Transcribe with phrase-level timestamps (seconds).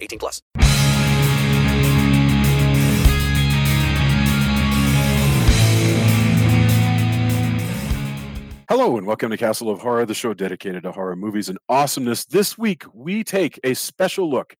[0.00, 0.42] 18 plus.
[8.68, 12.26] Hello and welcome to Castle of Horror, the show dedicated to horror movies and awesomeness.
[12.26, 14.54] This week we take a special look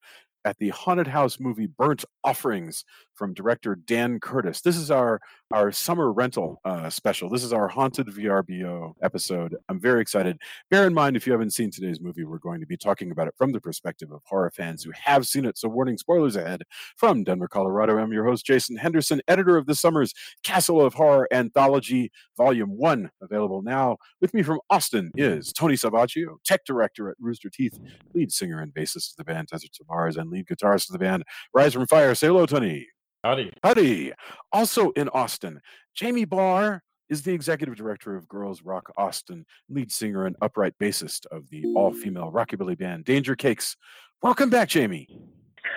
[0.45, 4.61] at the haunted house movie Burnt Offerings from director Dan Curtis.
[4.61, 5.19] This is our
[5.51, 7.29] our summer rental uh, special.
[7.29, 9.55] This is our haunted VRBO episode.
[9.67, 10.37] I'm very excited.
[10.69, 13.27] Bear in mind, if you haven't seen today's movie, we're going to be talking about
[13.27, 15.57] it from the perspective of horror fans who have seen it.
[15.57, 16.63] So, warning spoilers ahead.
[16.97, 21.27] From Denver, Colorado, I'm your host, Jason Henderson, editor of this summer's Castle of Horror
[21.31, 23.97] Anthology, Volume 1, available now.
[24.21, 27.79] With me from Austin is Tony Savaccio, tech director at Rooster Teeth,
[28.13, 31.23] lead singer and bassist of the band Desert Mars, and lead guitarist of the band
[31.53, 32.13] Rise from Fire.
[32.13, 32.87] Say hello, Tony.
[33.23, 33.51] Howdy.
[33.63, 34.13] Howdy.
[34.53, 35.61] Also in Austin,
[35.93, 41.25] Jamie Barr is the executive director of Girls Rock Austin, lead singer and upright bassist
[41.27, 43.75] of the all female rockabilly band Danger Cakes.
[44.21, 45.07] Welcome back, Jamie.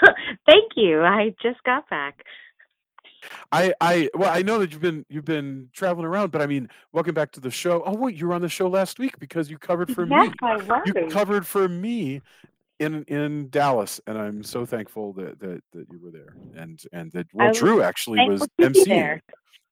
[0.47, 1.03] Thank you.
[1.03, 2.25] I just got back.
[3.51, 6.69] I, I, well, I know that you've been you've been traveling around, but I mean,
[6.93, 7.83] welcome back to the show.
[7.87, 10.35] Oh wait, you were on the show last week because you covered for yes, me.
[10.43, 10.83] I was.
[10.87, 12.21] You covered for me
[12.83, 17.11] in in Dallas, and I'm so thankful that that, that you were there, and and
[17.13, 18.89] that well, was Drew actually was thankful to be emceeing.
[18.89, 19.23] there.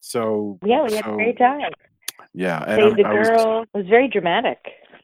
[0.01, 1.71] So Yeah, we had so, a great time.
[2.33, 3.63] Yeah, and the I, I was girl.
[3.75, 4.59] It was very dramatic.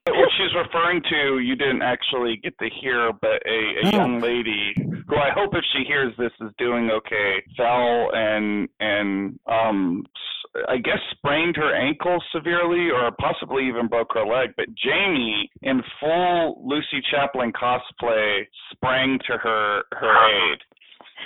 [0.09, 4.73] What she's referring to, you didn't actually get to hear, but a, a young lady
[5.09, 10.36] who I hope if she hears this is doing okay fell and and um s-
[10.69, 14.51] I guess sprained her ankle severely or possibly even broke her leg.
[14.57, 20.59] But Jamie, in full Lucy Chaplin cosplay, sprang to her her aid.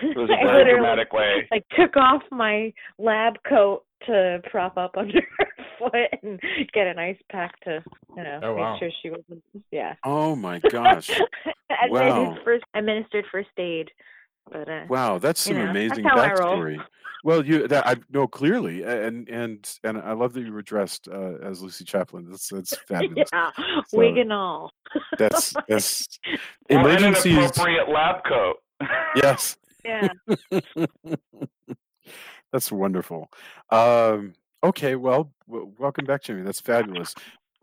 [0.03, 1.49] It was a I very dramatic way.
[1.51, 5.47] like took off my lab coat to prop up under her
[5.79, 6.41] foot and
[6.73, 7.83] get an ice pack to,
[8.17, 8.77] you know, Oh, make wow.
[8.79, 9.43] sure she wasn't.
[9.71, 9.95] Yeah.
[10.05, 11.11] oh my gosh,
[11.85, 12.37] administered Wow.
[12.45, 13.91] first administered first aid,
[14.51, 16.85] but uh, wow, that's You some know, amazing how I backstory.
[17.23, 21.07] Well, you that I know clearly, and and and I love that you were dressed
[21.09, 22.27] uh, as Lucy Chaplin.
[22.31, 23.29] That's that's fabulous.
[23.33, 23.51] yeah,
[23.89, 24.73] So, wig and all.
[25.19, 27.37] That's that's Or an emergencies.
[27.37, 28.57] inappropriate lab coat.
[29.17, 29.57] Yes.
[29.85, 30.09] yeah.
[32.53, 33.31] That's wonderful.
[33.71, 34.33] Um,
[34.65, 36.43] okay, well, w- welcome back, Jimmy.
[36.43, 37.15] That's fabulous.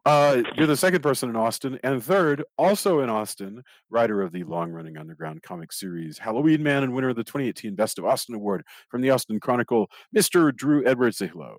[0.07, 4.41] Uh, you're the second person in Austin, and third, also in Austin, writer of the
[4.45, 8.63] long-running underground comic series Halloween Man and winner of the 2018 Best of Austin Award
[8.89, 10.55] from the Austin Chronicle, Mr.
[10.55, 11.17] Drew Edwards.
[11.17, 11.57] Say hello.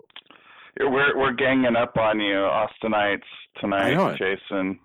[0.81, 3.21] We're we're ganging up on you, Austinites,
[3.61, 4.19] tonight, it.
[4.19, 4.79] Jason.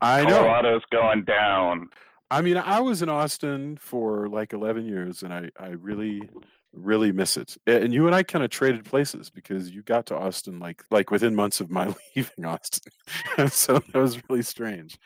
[0.00, 0.38] I know.
[0.38, 1.90] Colorado's going down.
[2.30, 6.22] I mean, I was in Austin for like 11 years, and I, I really,
[6.72, 7.56] really miss it.
[7.66, 11.10] And you and I kind of traded places because you got to Austin like like
[11.10, 12.92] within months of my leaving Austin,
[13.48, 14.98] so that was really strange.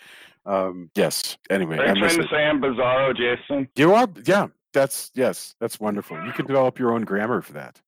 [0.45, 1.37] Um, yes.
[1.51, 3.69] Anyway, I miss trying to say I'm bizarro, Jason?
[3.75, 4.47] You are, yeah.
[4.73, 6.23] That's yes, that's wonderful.
[6.25, 7.81] You can develop your own grammar for that.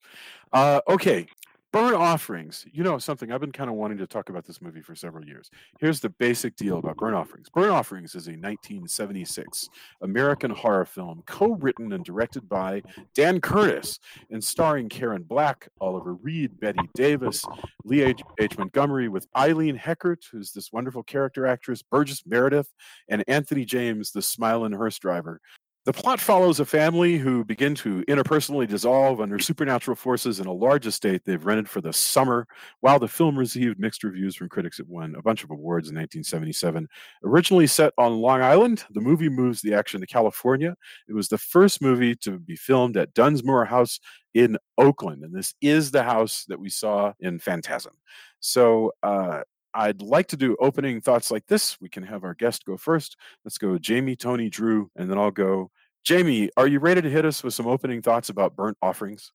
[0.53, 1.27] Uh, okay,
[1.73, 2.65] burnt offerings.
[2.73, 3.31] You know something?
[3.31, 5.51] I've been kind of wanting to talk about this movie for several years.
[5.79, 7.49] Here's the basic deal about Burnt Offerings.
[7.51, 9.69] Burnt Offerings is a 1976
[10.03, 12.83] American horror film, co-written and directed by
[13.15, 13.99] Dan Curtis,
[14.31, 17.45] and starring Karen Black, Oliver Reed, Bette Davis,
[17.85, 18.23] Lee H.
[18.41, 18.57] H.
[18.57, 22.73] Montgomery, with Eileen Heckart, who's this wonderful character actress, Burgess Meredith,
[23.09, 25.41] and Anthony James, the smiling hearse driver.
[25.89, 30.53] The plot follows a family who begin to interpersonally dissolve under supernatural forces in a
[30.53, 32.47] large estate they've rented for the summer.
[32.81, 35.97] While the film received mixed reviews from critics, it won a bunch of awards in
[35.97, 36.87] 1977.
[37.25, 40.77] Originally set on Long Island, the movie moves the action to California.
[41.09, 43.99] It was the first movie to be filmed at Dunsmuir House
[44.35, 47.95] in Oakland, and this is the house that we saw in Phantasm.
[48.41, 49.41] So, uh,
[49.75, 51.81] I'd like to do opening thoughts like this.
[51.81, 53.17] We can have our guest go first.
[53.45, 55.71] Let's go Jamie, Tony, Drew, and then I'll go
[56.05, 59.31] Jamie, are you ready to hit us with some opening thoughts about burnt offerings?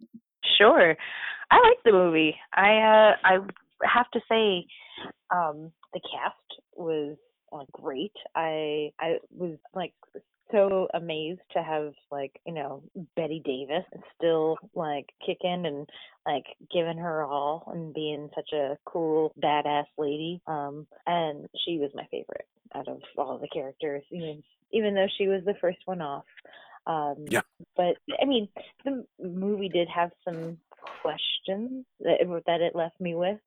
[0.58, 0.96] Sure.
[1.52, 2.36] I like the movie.
[2.54, 3.38] I uh I
[3.84, 4.66] have to say
[5.30, 7.16] um the cast was
[7.52, 8.14] uh, great.
[8.36, 9.94] I I was like
[10.51, 12.84] so amazed to have like, you know,
[13.16, 13.86] Bette Davis
[14.18, 15.90] still like kicking and
[16.25, 20.42] like giving her all and being such a cool badass lady.
[20.48, 25.28] Um and she was my favorite out of all the characters, even even though she
[25.28, 26.25] was the first one off.
[26.86, 27.42] Um Yeah.
[27.75, 28.50] but I mean,
[28.84, 30.57] the movie did have some
[31.01, 33.39] questions that it- that it left me with.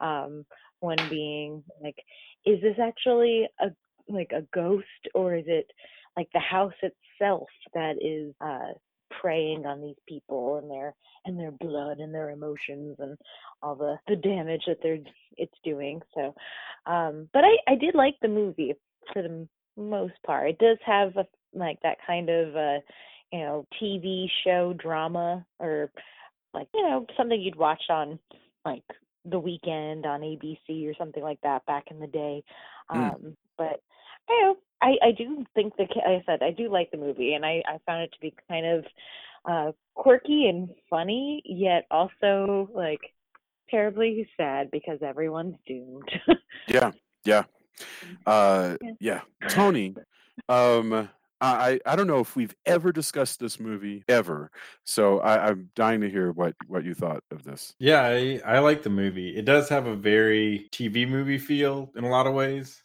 [0.00, 0.46] Um,
[0.80, 2.02] one being like,
[2.44, 3.70] is this actually a
[4.08, 5.70] like a ghost or is it
[6.16, 8.72] like the house itself that is uh
[9.20, 13.16] preying on these people and their and their blood and their emotions and
[13.62, 14.98] all the the damage that they're
[15.36, 16.34] it's doing so
[16.86, 18.72] um but i i did like the movie
[19.12, 19.46] for the
[19.76, 22.78] most part it does have a like that kind of uh
[23.32, 25.90] you know tv show drama or
[26.54, 28.18] like you know something you'd watch on
[28.64, 28.84] like
[29.24, 32.42] the weekend on abc or something like that back in the day
[32.94, 33.14] Mm.
[33.14, 33.80] um but
[34.30, 37.34] you know i i do think the like i said i do like the movie
[37.34, 38.84] and i i found it to be kind of
[39.44, 43.00] uh quirky and funny yet also like
[43.70, 46.10] terribly sad because everyone's doomed
[46.68, 46.92] Yeah,
[47.24, 47.44] yeah,
[48.26, 48.92] uh, Yeah.
[49.00, 49.20] yeah.
[49.48, 49.96] Tony,
[50.48, 51.08] um,
[51.40, 54.50] I I don't know if we've ever discussed this movie ever,
[54.84, 57.74] so I, I'm dying to hear what what you thought of this.
[57.78, 59.36] Yeah, I, I like the movie.
[59.36, 62.82] It does have a very TV movie feel in a lot of ways.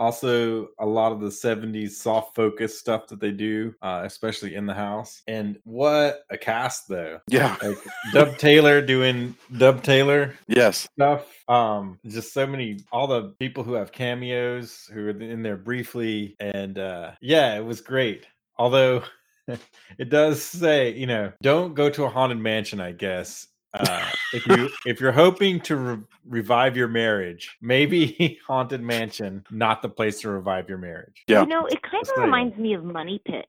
[0.00, 4.64] Also, a lot of the 70s soft focus stuff that they do, uh, especially in
[4.64, 5.22] the house.
[5.28, 7.20] And what a cast, though.
[7.28, 7.76] Yeah, Like
[8.14, 11.26] Dub Taylor doing Dub Taylor yes, stuff.
[11.48, 16.34] Um, just so many, all the people who have cameos who are in there briefly.
[16.40, 18.26] And uh, yeah, it was great.
[18.56, 19.02] Although
[19.98, 23.48] it does say, you know, don't go to a haunted mansion, I guess.
[23.74, 29.80] Uh, if you if you're hoping to re- revive your marriage, maybe haunted mansion, not
[29.82, 31.22] the place to revive your marriage.
[31.28, 31.42] Yeah.
[31.42, 32.24] you know it kind Just of saying.
[32.26, 33.46] reminds me of money pit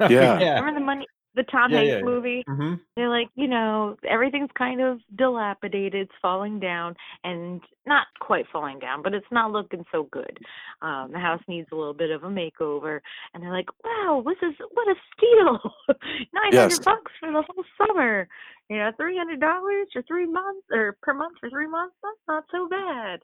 [0.00, 0.08] Yeah.
[0.40, 0.54] yeah.
[0.58, 4.50] remember the money the tom Yeah, hanks yeah, movie hmm they're like, you know, everything's
[4.56, 6.94] kind of dilapidated, it's falling down,
[7.24, 10.38] and not quite falling down, but it's not looking so good.
[10.82, 13.00] Um, the house needs a little bit of a makeover,
[13.32, 15.58] and they're like, wow, this is what a steal,
[16.34, 16.84] nine hundred Yes.
[16.84, 18.28] bucks for the whole summer.
[18.68, 21.94] You know, three hundred dollars for three months or per month for three months.
[22.02, 23.20] That's not so bad.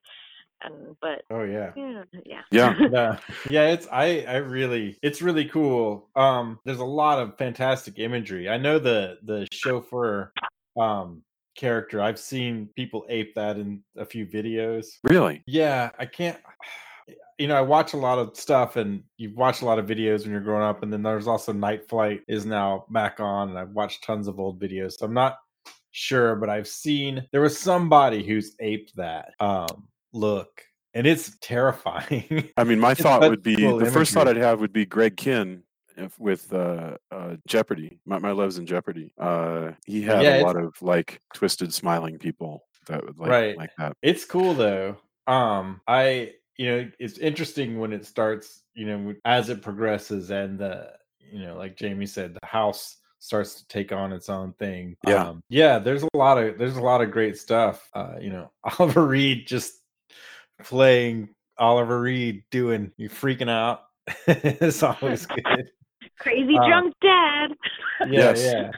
[0.62, 1.72] And but Oh yeah.
[1.76, 2.75] yeah, yeah, Yeah.
[2.90, 3.19] yeah
[3.50, 8.49] yeah it's i i really it's really cool um there's a lot of fantastic imagery
[8.49, 10.32] i know the the chauffeur
[10.78, 11.22] um
[11.55, 15.43] character i've seen people ape that in a few videos really.
[15.46, 16.38] yeah i can't
[17.38, 20.22] you know i watch a lot of stuff and you watch a lot of videos
[20.22, 23.58] when you're growing up and then there's also night flight is now back on and
[23.58, 25.38] i've watched tons of old videos so i'm not
[25.93, 30.62] sure but i've seen there was somebody who's aped that um look
[30.94, 34.60] and it's terrifying I mean, my It's thought would be the first thought I'd have
[34.60, 35.62] would be Greg Kihn
[35.96, 38.00] if, with uh, uh, Jeopardy.
[38.06, 39.12] My, my love's in Jeopardy.
[39.19, 43.56] Uh, he had Yeah, a lot of like twisted, smiling people that would like Right.
[43.56, 43.96] like that.
[44.02, 44.96] It's cool though.
[45.26, 48.62] Um, I you know it's interesting when it starts.
[48.75, 53.56] You know, as it progresses, and the you know, like Jamie said, the house starts
[53.56, 54.96] to take on its own thing.
[55.06, 55.29] Yeah.
[55.29, 55.79] um, yeah.
[55.79, 57.88] There's a lot of there's a lot of great stuff.
[57.93, 59.74] Uh, you know, Oliver Reed just
[60.65, 63.82] playing Oliver Reed doing you freaking out.
[64.27, 65.70] it's always good.
[66.19, 67.48] crazy Uh, drunk dad.
[68.00, 68.43] Yeah, Yes.
[68.44, 68.70] yeah.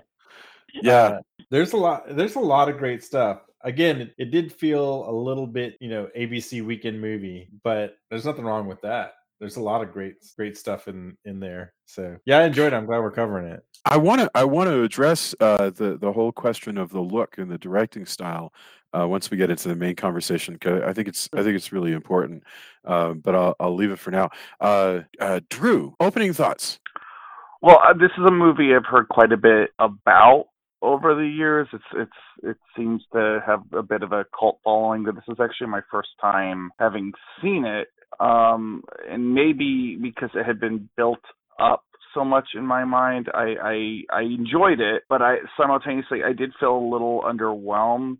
[0.82, 1.20] Yeah, Uh,
[1.50, 5.12] there's a lot there's a lot of great stuff again it, it did feel a
[5.12, 9.62] little bit you know abc weekend movie but there's nothing wrong with that there's a
[9.62, 13.00] lot of great great stuff in in there so yeah i enjoyed it i'm glad
[13.00, 16.76] we're covering it I want to I want to address uh, the the whole question
[16.76, 18.52] of the look and the directing style
[18.96, 21.72] uh, once we get into the main conversation because I think it's I think it's
[21.72, 22.44] really important.
[22.84, 24.30] Um, but I'll I'll leave it for now.
[24.60, 26.78] Uh, uh, Drew, opening thoughts.
[27.62, 30.46] Well, uh, this is a movie I've heard quite a bit about
[30.82, 31.68] over the years.
[31.72, 35.38] It's it's it seems to have a bit of a cult following, but this is
[35.40, 37.88] actually my first time having seen it.
[38.18, 41.20] Um, and maybe because it had been built
[41.58, 41.84] up
[42.14, 46.52] so much in my mind, I I, I enjoyed it, but I simultaneously I did
[46.58, 48.18] feel a little underwhelmed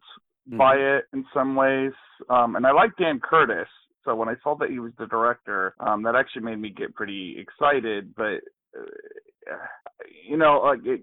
[0.57, 1.93] by it in some ways.
[2.29, 3.69] Um, and I like Dan Curtis.
[4.05, 6.95] So when I saw that he was the director, um, that actually made me get
[6.95, 8.15] pretty excited.
[8.17, 8.41] But
[8.77, 8.87] uh,
[10.29, 11.01] you know, like it,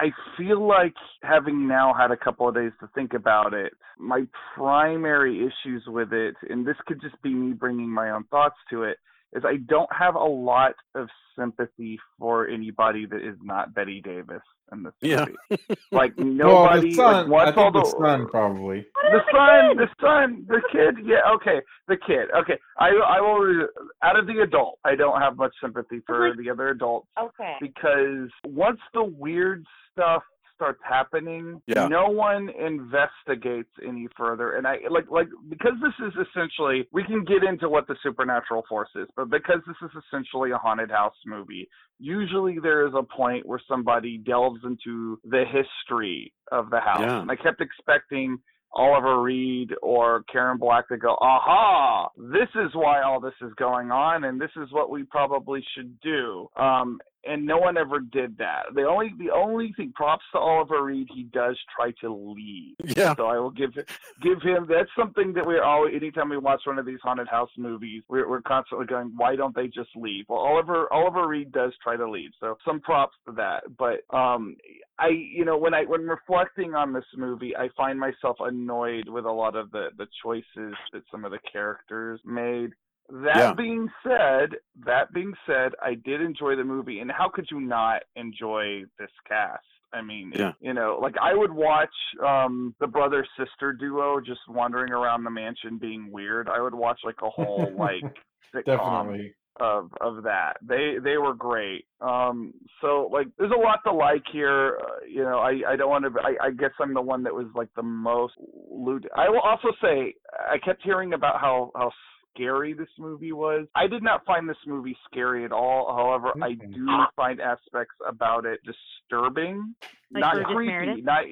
[0.00, 4.24] I feel like having now had a couple of days to think about it, my
[4.54, 8.82] primary issues with it, and this could just be me bringing my own thoughts to
[8.82, 8.98] it,
[9.34, 14.40] is I don't have a lot of sympathy for anybody that is not Bette Davis
[14.72, 15.26] in this Yeah.
[15.50, 15.62] movie.
[15.92, 16.90] like Well, nobody.
[16.90, 18.86] the son, like, I once all think the the son probably.
[19.10, 20.94] the son, the son, the kid.
[21.04, 22.28] Yeah, okay, the kid.
[22.36, 23.68] Okay, I I will.
[24.02, 27.56] Out of the adult, I don't have much sympathy for Like- the other adults Okay.
[27.60, 30.22] because once the weird stuff
[30.56, 31.86] starts happening, Yeah.
[31.86, 34.56] no one investigates any further.
[34.56, 38.64] And I like like because this is essentially we can get into what the supernatural
[38.68, 43.02] force is, but because this is essentially a haunted house movie, usually there is a
[43.02, 47.00] point where somebody delves into the history of the house.
[47.00, 47.20] Yeah.
[47.20, 48.38] And I kept expecting
[48.72, 53.90] Oliver Reed or Karen Black to go, aha, this is why all this is going
[53.90, 56.48] on, and this is what we probably should do.
[56.56, 56.98] Um,
[57.28, 58.66] and no one ever did that.
[58.74, 62.76] The only the only thing props to Oliver Reed, he does try to leave.
[62.96, 63.14] Yeah.
[63.16, 63.74] So I will give
[64.22, 64.66] give him.
[64.68, 65.94] That's something that we're always.
[65.94, 69.54] Anytime we watch one of these haunted house movies, we're we're constantly going, why don't
[69.54, 70.24] they just leave?
[70.28, 73.64] Well, Oliver Oliver Reed does try to leave, so some props to that.
[73.76, 74.56] But um,
[74.98, 79.24] I you know when I when reflecting on this movie, I find myself annoyed with
[79.24, 82.70] a lot of the the choices that some of the characters made.
[83.08, 83.52] That Yeah.
[83.54, 88.02] being said, that being said, I did enjoy the movie, and how could you not
[88.16, 89.64] enjoy this cast?
[89.92, 90.52] I mean, Yeah.
[90.60, 91.94] you know, like I would watch
[92.24, 96.48] um the brother sister duo just wandering around the mansion being weird.
[96.48, 98.02] I would watch like a whole like
[98.54, 100.54] sitcom of of that.
[100.60, 101.86] They they were great.
[102.00, 104.78] Um, so like, there's a lot to like here.
[104.82, 106.20] Uh, you know, I I don't want to.
[106.20, 108.34] I, I guess I'm the one that was like the most
[108.70, 109.08] lewd.
[109.16, 110.14] I will also say
[110.50, 111.90] I kept hearing about how how
[112.36, 113.66] scary this movie was.
[113.74, 115.92] I did not find this movie scary at all.
[115.94, 119.74] However, I do find aspects about it disturbing,
[120.12, 121.04] Like not Burgess creepy, Meredith?
[121.04, 121.24] not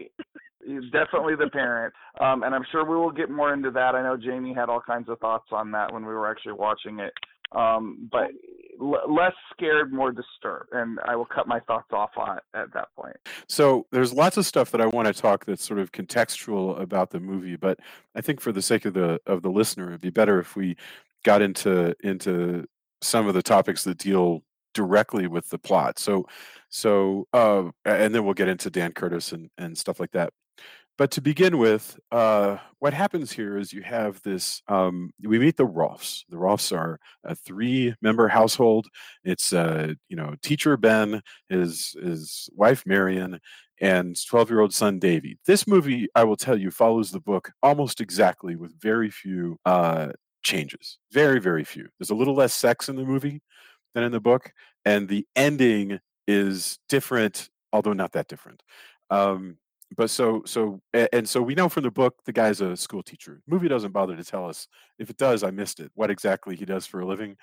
[0.92, 1.92] definitely the parent.
[2.20, 3.94] Um, and I'm sure we will get more into that.
[3.94, 7.00] I know Jamie had all kinds of thoughts on that when we were actually watching
[7.00, 7.12] it.
[7.54, 8.30] Um, but
[8.80, 12.88] l- less scared, more disturbed, and I will cut my thoughts off on at that
[12.96, 13.16] point.
[13.48, 17.10] So there's lots of stuff that I want to talk that's sort of contextual about
[17.10, 17.78] the movie, but
[18.14, 20.76] I think for the sake of the of the listener, it'd be better if we
[21.24, 22.66] got into into
[23.00, 24.42] some of the topics that deal
[24.72, 25.98] directly with the plot.
[25.98, 26.26] So
[26.68, 30.32] so uh, and then we'll get into Dan Curtis and and stuff like that.
[30.96, 34.62] But to begin with, uh, what happens here is you have this.
[34.68, 36.24] Um, we meet the Rolfs.
[36.28, 38.86] The Rolfs are a three-member household.
[39.24, 43.40] It's uh, you know teacher Ben, his his wife Marion,
[43.80, 45.36] and 12-year-old son Davy.
[45.46, 50.12] This movie, I will tell you, follows the book almost exactly, with very few uh,
[50.44, 50.98] changes.
[51.10, 51.88] Very very few.
[51.98, 53.40] There's a little less sex in the movie
[53.94, 54.52] than in the book,
[54.84, 55.98] and the ending
[56.28, 58.62] is different, although not that different.
[59.10, 59.58] Um,
[59.96, 63.40] but so so and so we know from the book the guy's a school teacher.
[63.46, 64.66] Movie doesn't bother to tell us.
[64.98, 67.36] If it does i missed it what exactly he does for a living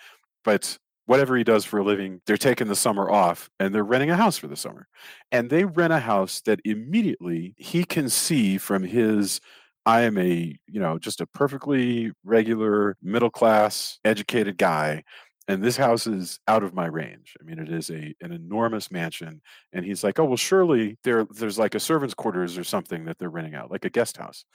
[0.44, 4.10] but whatever he does for a living they're taking the summer off and they're renting
[4.12, 4.88] a house for the summer
[5.32, 9.42] and they rent a house that immediately he can see from his
[9.86, 15.04] i am a you know just a perfectly regular middle class educated guy
[15.48, 18.92] and this house is out of my range i mean it is a an enormous
[18.92, 19.42] mansion
[19.74, 23.18] and he's like, "Oh well, surely there there's like a servants' quarters or something that
[23.18, 24.46] they're renting out, like a guest house."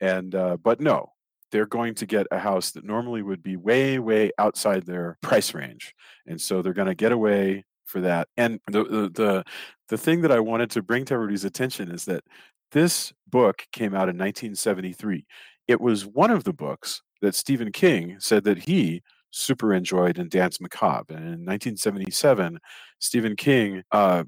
[0.00, 1.12] And uh, but no,
[1.52, 5.54] they're going to get a house that normally would be way way outside their price
[5.54, 5.94] range,
[6.26, 8.28] and so they're going to get away for that.
[8.36, 9.44] And the, the the
[9.88, 12.24] the thing that I wanted to bring to everybody's attention is that
[12.72, 15.24] this book came out in 1973.
[15.68, 20.28] It was one of the books that Stephen King said that he super enjoyed in
[20.28, 21.14] Danse Macabre.
[21.14, 22.58] And in 1977,
[22.98, 24.24] Stephen King uh,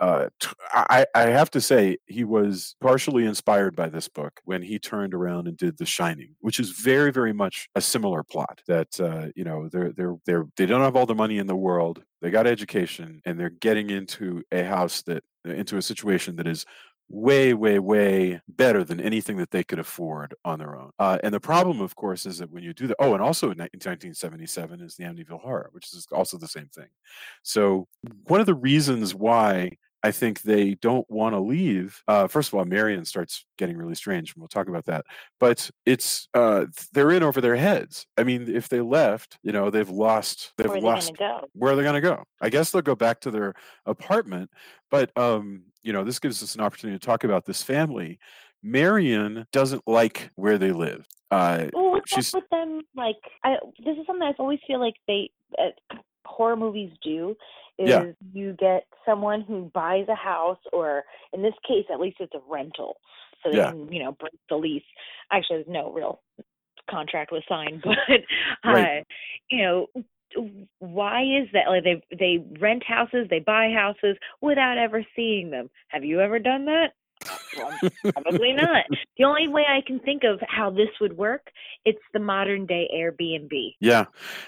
[0.00, 4.62] uh, t- I, I have to say he was partially inspired by this book when
[4.62, 8.60] he turned around and did The Shining, which is very, very much a similar plot.
[8.68, 11.56] That uh, you know they're they're they're they don't have all the money in the
[11.56, 16.46] world, they got education, and they're getting into a house that into a situation that
[16.46, 16.64] is
[17.08, 20.90] way, way, way better than anything that they could afford on their own.
[20.98, 23.46] Uh, and the problem, of course, is that when you do that, oh, and also
[23.46, 26.88] in 1977 is the Amityville Horror, which is also the same thing.
[27.42, 27.86] So
[28.24, 32.00] one of the reasons why I think they don't want to leave.
[32.06, 35.04] Uh, first of all, Marion starts getting really strange, and we'll talk about that.
[35.40, 38.06] But it's uh, they're in over their heads.
[38.16, 40.52] I mean, if they left, you know, they've lost.
[40.56, 41.16] They've Where they lost.
[41.16, 41.48] gonna go?
[41.54, 42.22] Where are they going to go?
[42.40, 44.48] I guess they'll go back to their apartment.
[44.92, 48.20] But um, you know, this gives us an opportunity to talk about this family.
[48.62, 51.04] Marion doesn't like where they live.
[51.32, 52.82] Uh, Well, what's she's up with them?
[52.94, 57.36] Like, I this is something I always feel like they uh, horror movies do.
[57.78, 58.12] Is Yeah.
[58.32, 62.40] you get someone who buys a house, or in this case, at least it's a
[62.48, 62.96] rental,
[63.42, 63.70] so they Yeah.
[63.70, 64.82] can you know break the lease.
[65.30, 66.22] Actually, there's no real
[66.88, 68.20] contract was signed, but
[68.64, 69.06] uh, Right.
[69.50, 69.86] you know,
[70.78, 71.68] why is that?
[71.68, 75.70] Like they they rent houses, they buy houses without ever seeing them.
[75.88, 76.92] Have you ever done that?
[77.56, 77.72] Well,
[78.12, 78.84] probably not.
[79.16, 81.50] The only way I can think of how this would work,
[81.84, 83.74] it's the modern day Airbnb.
[83.80, 84.04] Yeah,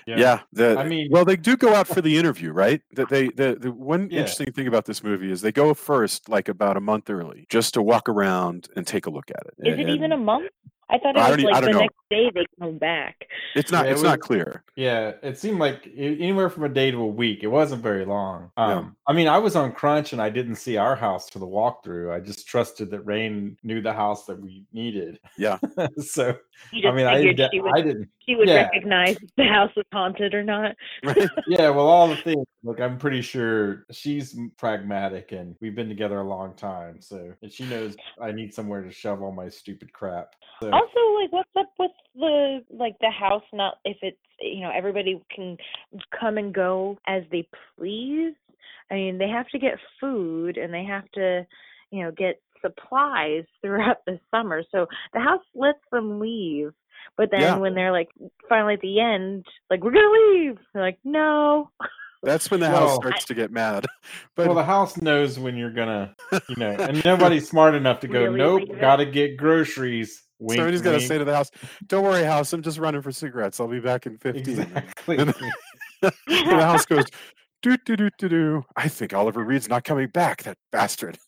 [0.06, 0.40] yeah.
[0.52, 2.82] the, I mean- well, they do go out for the interview, right?
[2.92, 4.20] That they the, the one Yeah.
[4.20, 7.74] interesting thing about this movie is they go first, like about a month early, just
[7.74, 9.54] to walk around and take a look at it.
[9.68, 10.50] Is it even a month?
[10.90, 11.80] I thought it I was don't I like don't the know.
[11.80, 13.26] next day they come back.
[13.54, 13.84] It's not.
[13.84, 14.64] Yeah, it it's not clear.
[14.74, 17.42] Yeah, it seemed like anywhere from a day to a week.
[17.42, 18.50] It wasn't very long.
[18.56, 18.76] Yeah.
[18.76, 21.46] Um, I mean, I was on Crunch and I didn't see our house for the
[21.46, 22.14] walkthrough.
[22.14, 25.20] I just trusted that Rain knew the house that we needed.
[25.36, 25.58] Yeah.
[25.98, 26.34] so
[26.84, 28.08] I mean, I, figured did- she would I didn't.
[28.28, 28.62] She would yeah.
[28.62, 30.76] recognize if the house was haunted or not.
[31.04, 31.28] Right.
[31.46, 32.44] Yeah, well, all the things.
[32.62, 37.00] Like, I'm pretty sure she's pragmatic, and we've been together a long time.
[37.00, 40.34] So, and she knows I need somewhere to shove all my stupid crap.
[40.60, 43.44] So, Also, like, what's up with the like the house?
[43.52, 45.56] Not if it's you know everybody can
[46.18, 48.34] come and go as they please.
[48.90, 51.46] I mean, they have to get food and they have to,
[51.90, 54.62] you know, get supplies throughout the summer.
[54.72, 56.72] So the house lets them leave.
[57.16, 57.56] But then Yeah.
[57.56, 58.08] when they're like
[58.48, 61.70] finally at the end, like we're gonna leave, they're like, no.
[62.24, 63.86] That's when the house Well, starts to get mad.
[64.34, 66.14] But well, the house knows when you're gonna,
[66.48, 68.22] you know, and nobody's smart enough to go.
[68.24, 70.22] Really nope, leave gotta get groceries.
[70.40, 71.50] Wink, somebody's got to say to the house,
[71.88, 72.52] "Don't worry, house.
[72.52, 73.58] I'm just running for cigarettes.
[73.58, 75.16] I'll be back in 15." exactly.
[76.02, 77.04] And the house goes,
[77.62, 80.44] "Do do do do do." I think Oliver Reed's not coming back.
[80.44, 81.18] That bastard.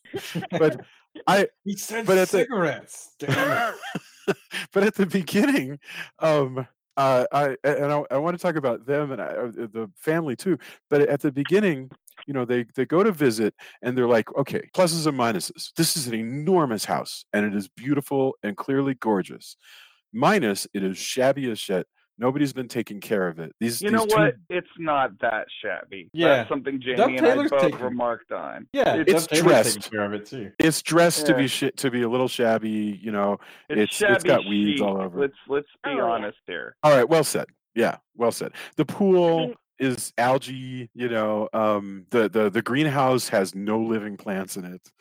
[0.53, 0.81] But
[1.27, 3.15] I he said but at the- cigarettes.
[3.19, 3.75] Damn it.
[4.73, 5.79] but at the beginning,
[6.19, 9.91] um, uh, I and I, I want to talk about them and I, uh, the
[9.97, 10.59] family too.
[10.89, 11.91] But at the beginning,
[12.27, 15.73] you know, they they go to visit and they're like, okay, pluses and minuses.
[15.77, 19.57] This is an enormous house and it is beautiful and clearly gorgeous.
[20.13, 21.87] Minus, it is shabby as shit.
[22.21, 23.53] Nobody's been taking care of it.
[23.61, 24.35] These, You these know two- what?
[24.51, 26.11] It's not that shabby.
[26.13, 26.29] Yeah.
[26.37, 28.69] That's something Jamie Doug and I both taking- remarked on.
[28.75, 29.91] Yeah, It's Doug dressed.
[29.91, 30.53] care of it too.
[30.59, 33.01] It's dressed to be shit to be a little shabby.
[33.03, 33.39] You know,
[33.71, 34.87] It's, It's- shabby it's got weeds chic.
[34.87, 35.21] all over it.
[35.23, 36.77] Let's let's be Oh, honest here.
[36.83, 37.47] All right, well said.
[37.75, 38.53] Yeah, well said.
[38.77, 44.59] The pool is algae, you know, um the the the greenhouse has no living plants
[44.59, 44.93] in it.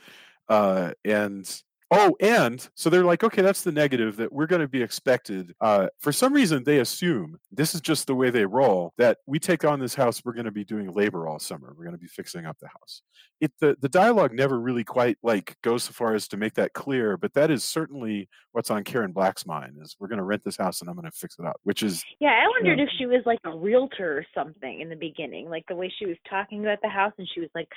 [0.48, 4.68] Uh and oh, and so they're like, okay, that's the negative that we're going to
[4.68, 5.54] be expected.
[5.62, 9.40] Uh for some reason they assume this is just the way they roll that we
[9.40, 11.74] take on this house, we're going to be doing labor all summer.
[11.78, 13.02] We're going to be fixing up the house.
[13.42, 16.74] It the the dialogue never really quite like goes so far as to make that
[16.74, 20.44] clear, but that is certainly what's on Karen Black's mind is we're going to rent
[20.44, 22.90] this house and I'm going to fix it up, which is Yeah, I wondered if
[22.98, 26.18] she was like a realtor or something in the beginning, like the way she was
[26.30, 27.70] talking about the house, and she was like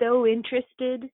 [0.00, 1.10] so interested.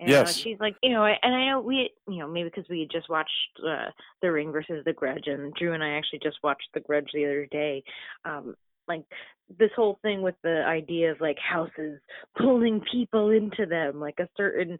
[0.00, 0.36] And, Yes.
[0.36, 3.08] she's like, you know, and I know we, you know, maybe because we had just
[3.08, 3.30] watched
[3.66, 3.90] uh,
[4.22, 7.24] The Ring versus The Grudge, and Drew and I actually just watched The Grudge the
[7.24, 7.82] other day.
[8.24, 8.54] Um,
[8.86, 9.04] like
[9.58, 12.00] this whole thing with the idea of like houses
[12.36, 14.78] pulling people into them, like a certain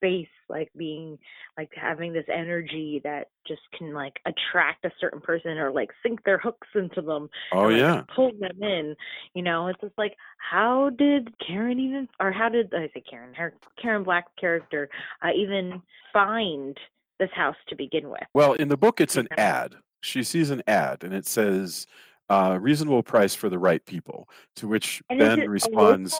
[0.00, 1.18] space, like being
[1.58, 6.24] like having this energy that just can like attract a certain person or like sink
[6.24, 8.02] their hooks into them oh and, like, yeah.
[8.14, 8.96] pull them in.
[9.34, 13.34] You know, it's just like how did Karen even, or how did I say Karen,
[13.34, 14.88] her Karen Black character
[15.22, 15.82] uh, even
[16.12, 16.76] find
[17.18, 18.22] this house to begin with?
[18.34, 19.74] Well, in the book, it's an ad.
[20.00, 21.86] She sees an ad, and it says
[22.30, 26.18] uh, "reasonable price for the right people." To which And Ben responds,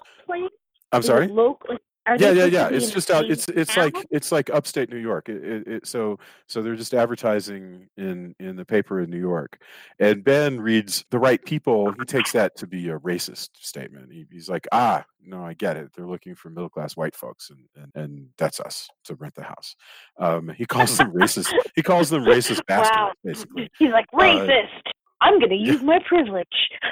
[0.92, 1.78] "I'm Is sorry." local?
[2.11, 2.68] Are Yeah, yeah, yeah.
[2.68, 3.31] It's just out.
[3.31, 5.29] It's it's like it's like upstate New York.
[5.29, 6.18] It, it, it, so
[6.49, 9.62] so they're just advertising in in the paper in New York,
[10.01, 11.92] and Ben reads the right people.
[11.92, 14.12] He takes that to be a racist statement.
[14.12, 15.92] He, he's like, ah, no, I get it.
[15.94, 19.44] They're looking for middle class white folks, and, and and that's us to rent the
[19.44, 19.77] house.
[20.18, 21.53] Um, he calls them racist.
[21.77, 23.12] He calls them racist bastards, Wow.
[23.23, 23.70] basically.
[23.79, 24.46] He's like Uh,
[25.22, 25.26] racist.
[25.33, 26.46] I'm gonna use my privilege.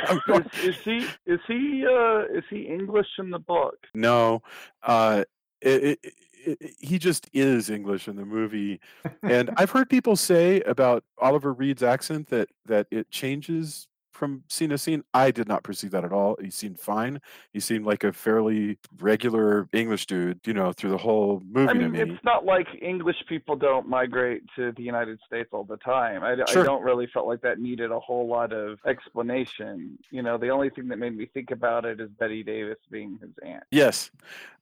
[0.28, 3.76] Is, is he is he uh is he English in the book?
[3.94, 4.42] No,
[4.82, 5.24] uh,
[5.60, 6.12] it, it, it,
[6.60, 8.80] it- he just is English in the movie,
[9.22, 13.88] and I've heard people say about Oliver Reed's accent that that it changes
[14.18, 15.04] from scene to scene.
[15.14, 16.36] I did not perceive that at all.
[16.42, 17.20] He seemed fine.
[17.52, 21.74] He seemed like a fairly regular English dude, you know, through the whole movie I
[21.74, 22.00] mean, me.
[22.00, 26.22] it's not like English people don't migrate to the United States all the time.
[26.24, 29.98] I, I don't really felt like that needed a whole lot of explanation.
[30.10, 33.18] You know, the only thing that made me think about it is Bette Davis being
[33.20, 33.62] his aunt.
[33.70, 34.10] Yes,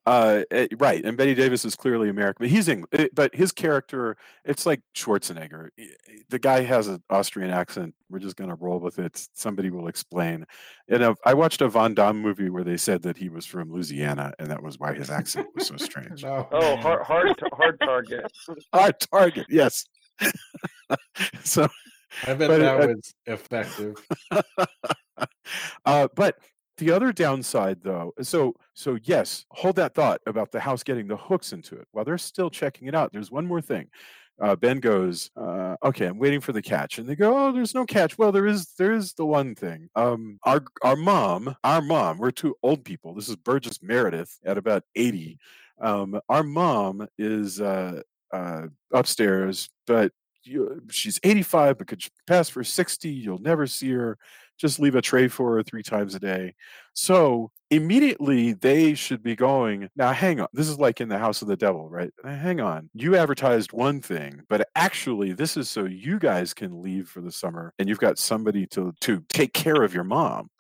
[0.07, 1.05] uh, eh, right.
[1.05, 3.09] And Bette Davis is clearly American, but he's English.
[3.13, 5.71] But his character, it's like Schwarzenegger.
[5.79, 5.89] I-
[6.29, 7.95] The guy has an Austrian accent.
[8.09, 9.29] We're just gonna roll with it.
[9.35, 10.45] Somebody will explain.
[10.89, 13.73] And uh, I watched a Van Damme movie where they said that he was from
[13.73, 16.23] Louisiana, and that was why his accent was so strange.
[16.23, 18.31] No, Oh, hard hard hard target.
[18.73, 19.85] Our target, yes.
[21.43, 21.69] so
[22.27, 23.95] I bet but, that uh, was effective.
[25.85, 26.37] uh, but
[26.79, 31.17] the other downside, though, so so yes, hold that thought about the house getting the
[31.17, 31.89] hooks into it.
[31.93, 33.89] While they're still checking it out, there's one more thing.
[34.41, 37.75] Uh, ben goes, uh, "Okay, I'm waiting for the catch," and they go, "Oh, there's
[37.75, 38.75] no catch." Well, there is.
[38.79, 39.89] There is the one thing.
[39.97, 43.15] Um, our our mom, our mom, we're two old people.
[43.15, 45.39] This is Burgess Meredith at about eighty.
[45.81, 50.13] Um, our mom is uh, uh, upstairs, but
[50.45, 53.11] you, she's 85, but could pass for 60.
[53.11, 54.17] You'll never see her.
[54.59, 56.55] Just leave a tray for her three times a day.
[56.95, 60.49] So immediately they should be going, now hang on.
[60.53, 62.13] This is like in the house of the devil, right?
[62.25, 62.89] Now, hang on.
[62.95, 67.33] You advertised one thing, but actually this is so you guys can leave for the
[67.33, 70.51] summer and you've got somebody to to take care of your mom.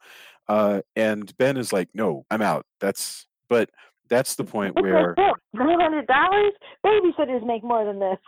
[0.48, 2.66] Uh, and Ben is like, no, I'm out.
[2.80, 3.70] That's but
[4.08, 5.14] that's the point where
[5.54, 6.52] nine hundred dollars.
[6.84, 8.18] Babysitters make more than this.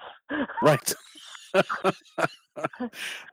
[0.63, 0.95] right.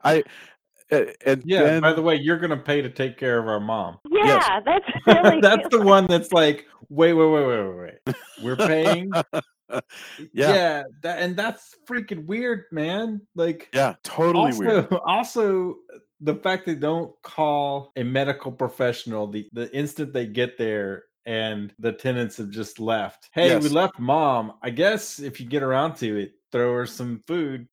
[0.04, 0.22] I
[0.90, 1.62] and Yeah.
[1.62, 3.98] Ben, by the way, you're gonna pay to take care of our mom.
[4.10, 8.16] Yeah, that's really That's the one that's like, wait, wait, wait, wait, wait, wait.
[8.42, 9.10] We're paying.
[10.32, 13.20] yeah, that and that's freaking weird, man.
[13.34, 14.92] Like, yeah, totally also, weird.
[15.06, 15.76] also
[16.20, 21.74] the fact they don't call a medical professional the the instant they get there and
[21.80, 23.28] the tenants have just left.
[23.32, 24.54] Hey, we left mom.
[24.62, 27.66] I guess if you get around to it, throw her some food.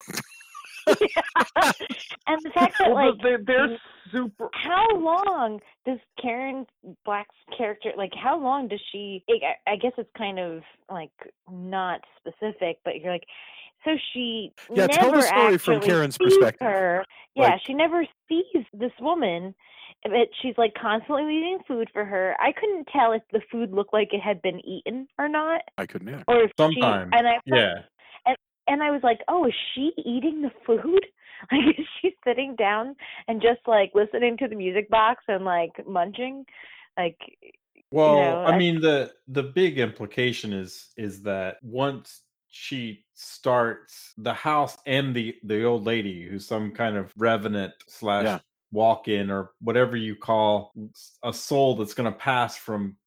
[2.27, 3.77] and the fact that Well, like they're, they're
[4.11, 4.49] super.
[4.53, 6.65] how long does Karen
[7.05, 11.11] Black's character like how long does she I, I guess it's kind of like
[11.51, 13.25] not specific but you're like
[13.85, 16.65] so she Yeah, never tell the story from Karen's perspective.
[16.67, 19.53] her yeah Like- she never sees this woman
[20.03, 23.93] but she's like constantly leaving food for her I couldn't tell if the food looked
[23.93, 26.23] like it had been eaten or not I couldn't either.
[26.27, 27.73] or if Sometimes, she and I Yeah.
[28.73, 31.05] And I was like, "Oh, is she eating the food?
[31.51, 32.95] Like, is she sitting down
[33.27, 36.45] and just like listening to the music box and like munching?
[36.97, 37.17] Like,
[37.91, 44.13] Well, know, I I- mean the the big implication is is that once she starts
[44.17, 48.39] the house and the the old lady who's some kind of revenant slash Yeah.
[48.71, 50.73] walk in or whatever you call
[51.23, 52.97] a soul that's going to pass from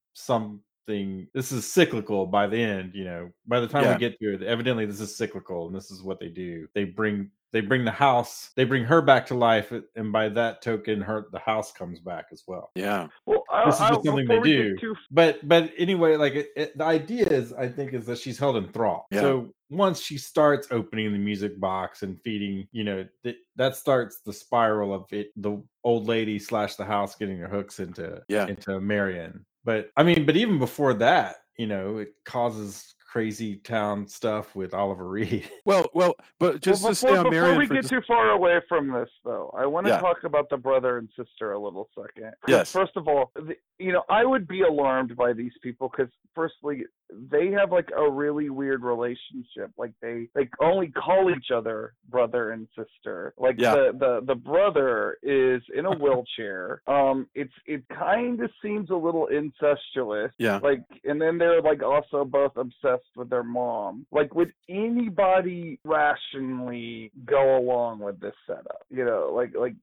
[0.87, 3.93] something this is cyclical by the end you know by the time Yeah.
[3.93, 6.85] we get to it evidently this is cyclical and this is what they do they
[6.85, 10.61] bring they bring the house they bring her back to life uh, and by that
[10.61, 14.05] token her the house comes back as well Yeah, Well, I, this is I, just
[14.05, 14.77] something they do.
[14.77, 18.37] too But but anyway, like it, it, the idea is, I think, is that she's
[18.37, 19.07] held in thrall.
[19.09, 19.21] Yeah.
[19.21, 24.19] So once she starts opening the music box and feeding, you know, th- that starts
[24.25, 25.31] the spiral of it.
[25.37, 28.47] The old lady slash the house getting her hooks into Yeah.
[28.47, 29.45] into Marion.
[29.67, 34.75] But I mean, but even before that, you know, it causes crazy town stuff with
[34.75, 35.49] Oliver Reed.
[35.65, 38.01] well, well, but just well, to stay before, on before Marion we get just, too
[38.07, 39.99] far away from this, though, I want to Yeah.
[40.01, 42.33] talk about the brother and sister a little second.
[42.47, 42.71] Yes.
[42.71, 46.83] First of all, the, you know, I would be alarmed by these people because, firstly,
[47.31, 49.71] they have like a really weird relationship.
[49.77, 53.33] Like they they only call each other brother and sister.
[53.37, 53.75] Like Yeah.
[53.75, 56.81] the the the brother is in a wheelchair.
[56.87, 60.31] Um, it's it kind of seems a little incestuous.
[60.37, 64.05] yeah, Like, and then they're like also both obsessed with their mom.
[64.11, 68.85] Like, would anybody rationally go along with this setup?
[68.89, 69.75] You know, like like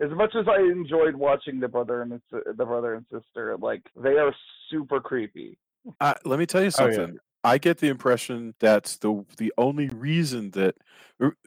[0.00, 3.82] as much as I enjoyed watching the brother and the, the brother and sister, like
[3.96, 4.34] they are
[4.70, 5.58] super creepy.
[6.00, 6.92] Uh, let me tell you Oh, yeah.
[6.94, 7.18] something.
[7.42, 10.76] I get the impression that the the only reason that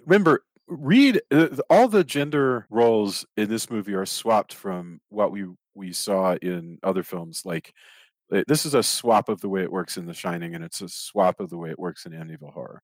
[0.06, 5.46] remember Reed uh, all the gender roles in this movie are swapped from what we
[5.76, 7.44] we saw in other films.
[7.46, 7.74] Like
[8.30, 10.90] this is a swap of the way it works in The Shining, and it's a
[10.90, 12.82] swap of the way it works in Amityville Horror.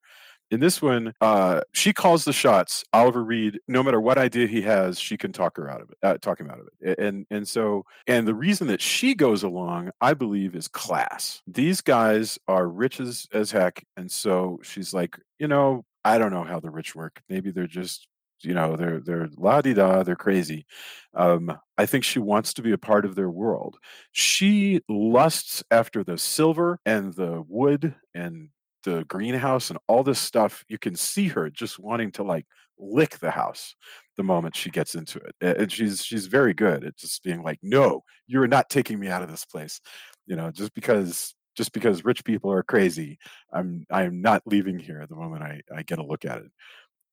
[0.51, 2.83] In this one, uh, she calls the shots.
[2.91, 5.97] Oliver Reed, no matter what idea he has, she can talk her out of it,
[6.01, 6.97] uh, talk him out of it.
[6.97, 11.43] And and so and the reason that she goes along, I believe, is class.
[11.45, 13.85] These guys are rich as, as heck.
[13.95, 17.21] And so she's like, you know, I don't know how the rich work.
[17.29, 18.07] Maybe they're just,
[18.41, 20.65] you know, they're they're la di da, they're crazy.
[21.13, 23.77] Um, I think she wants to be a part of their world.
[24.11, 28.49] She lusts after the silver and the wood and
[28.83, 30.63] the greenhouse and all this stuff.
[30.69, 32.45] You can see her just wanting to like
[32.77, 33.75] lick the house
[34.17, 35.35] the moment she gets into it.
[35.59, 39.23] And she's she's very good at just being like, "No, you're not taking me out
[39.23, 39.81] of this place."
[40.25, 43.17] You know, just because just because rich people are crazy,
[43.53, 46.51] I'm I am not leaving here the moment I I get a look at it.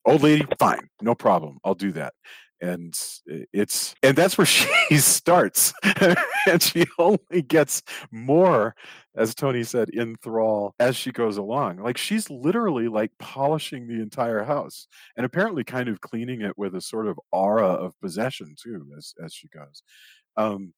[0.06, 1.58] Old lady, fine, no problem.
[1.64, 2.14] I'll do that.
[2.60, 2.94] And
[3.52, 5.74] it's and that's where she starts,
[6.46, 8.74] and she only gets more,
[9.14, 11.78] as Tony said, in thrall as she goes along.
[11.78, 16.74] Like she's literally like polishing the entire house, and apparently kind of cleaning it with
[16.74, 19.82] a sort of aura of possession too, as as she goes.
[20.38, 20.72] Um,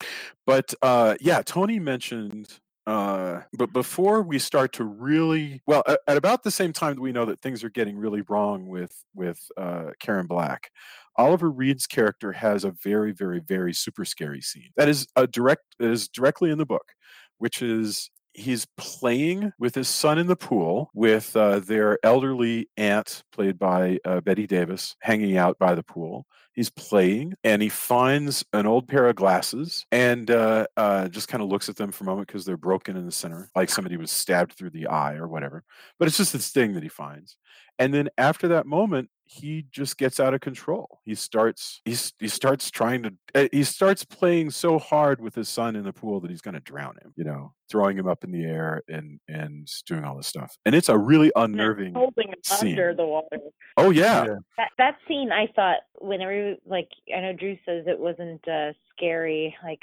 [0.47, 2.49] but uh, yeah, Tony mentioned.
[2.89, 7.03] Uh, but before we start to really well, at, at about the same time that
[7.03, 10.71] we know that things are getting really wrong with with uh, Karen Black,
[11.17, 15.65] Oliver Reed's character has a very, very, very super scary scene that is a direct
[15.79, 16.95] that is directly in the book,
[17.37, 23.23] which is he's playing with his son in the pool with uh, their elderly aunt,
[23.33, 26.27] played by uh, Bette Davis, hanging out by the pool.
[26.53, 31.43] He's playing and he finds an old pair of glasses and uh, uh, just kind
[31.43, 33.97] of looks at them for a moment because they're broken in the center, like somebody
[33.97, 35.63] was stabbed through the eye or whatever.
[35.99, 37.37] But it's just this thing that he finds.
[37.79, 41.01] And then after that moment, he just gets out of control.
[41.05, 45.51] He starts he's, he starts trying to uh, he starts playing so hard with his
[45.51, 47.13] son in the pool that he's going to drown him.
[47.15, 50.57] You know, throwing him up in the air and and doing all this stuff.
[50.65, 52.71] And it's a really unnerving holding him scene.
[52.71, 53.39] under the water.
[53.77, 54.27] Oh yeah.
[54.57, 59.55] That that scene, I thought, whenever like I know Drew says it wasn't uh, scary,
[59.63, 59.83] like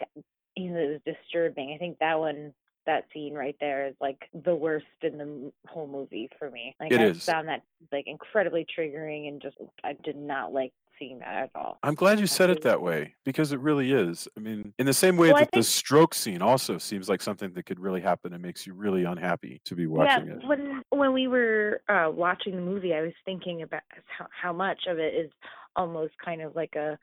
[0.56, 1.72] you know, it was disturbing.
[1.74, 2.54] I think that one,
[2.86, 6.76] that scene right there is like the worst in the whole movie for me.
[6.80, 7.24] Like It I is.
[7.24, 11.78] found that like incredibly triggering and just I did not like seeing that at all.
[11.84, 14.28] I'm glad you said it that way because it really is.
[14.38, 17.52] I mean, in the same way Well, that the stroke scene also seems like something
[17.54, 20.46] that could really happen and makes you really unhappy to be watching yeah, it.
[20.46, 23.82] when when we were uh watching the movie, I was thinking about
[24.18, 25.32] how, how much of it is
[25.76, 26.98] almost kind of like a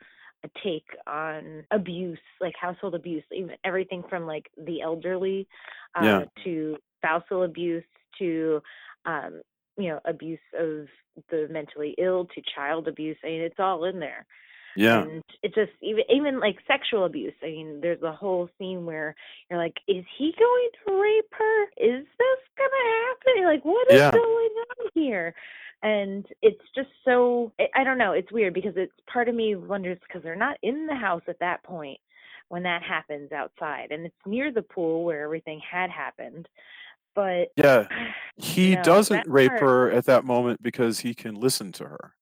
[0.63, 5.47] take on abuse, like household abuse, even everything from like the elderly
[5.99, 6.25] uh Yeah.
[6.45, 7.85] to spousal abuse
[8.19, 8.63] to
[9.07, 9.43] um
[9.77, 10.87] you know abuse of
[11.31, 13.17] the mentally ill to child abuse.
[13.25, 14.27] I mean, it's all in there.
[14.77, 15.03] Yeah.
[15.03, 17.35] And it just even even like sexual abuse.
[17.43, 19.15] I mean, there's a whole scene where
[19.51, 21.65] you're like, is he going to rape her?
[21.77, 23.45] Is this gonna happen?
[23.45, 24.11] Like, what is Yeah.
[24.11, 25.35] going on here?
[25.83, 28.13] And it's just so I don't know.
[28.13, 31.39] It's weird because it's part of me wonders because they're not in the house at
[31.41, 31.99] that point
[32.49, 36.49] when that happens outside, and it's near the pool where everything had happened.
[37.15, 37.87] But Yeah.
[38.37, 42.15] He No, doesn't rape part- her at that moment because he can listen to her.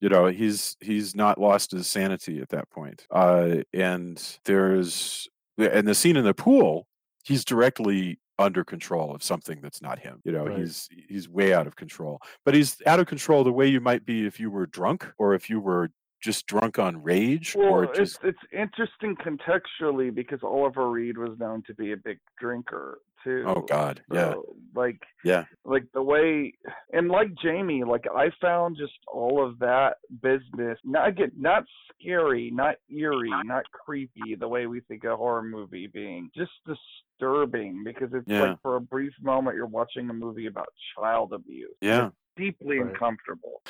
[0.00, 3.06] You know, he's he's not lost his sanity at that point.
[3.10, 6.88] Uh, and there's and the scene in the pool,
[7.24, 10.20] he's directly under control of something that's not him.
[10.24, 10.58] You know, Right.
[10.58, 12.20] he's he's way out of control.
[12.44, 15.34] But he's out of control the way you might be if you were drunk or
[15.34, 15.90] if you were
[16.22, 21.62] just drunk on rage Well, or it's it's interesting contextually because Oliver Reed was known
[21.66, 23.44] to be a big drinker too.
[23.46, 24.34] Oh God, yeah.
[24.74, 25.44] Like Yeah.
[25.64, 26.54] like the way
[26.92, 31.64] and like Jamie, like I found just all of that business not again not
[32.00, 36.30] scary, not eerie, not creepy the way we think a horror movie being.
[36.34, 38.42] Just disturbing because it's Yeah.
[38.42, 41.70] like for a brief moment you're watching a movie about child abuse.
[41.80, 42.06] Yeah.
[42.08, 42.90] It's deeply Right.
[42.90, 43.62] uncomfortable.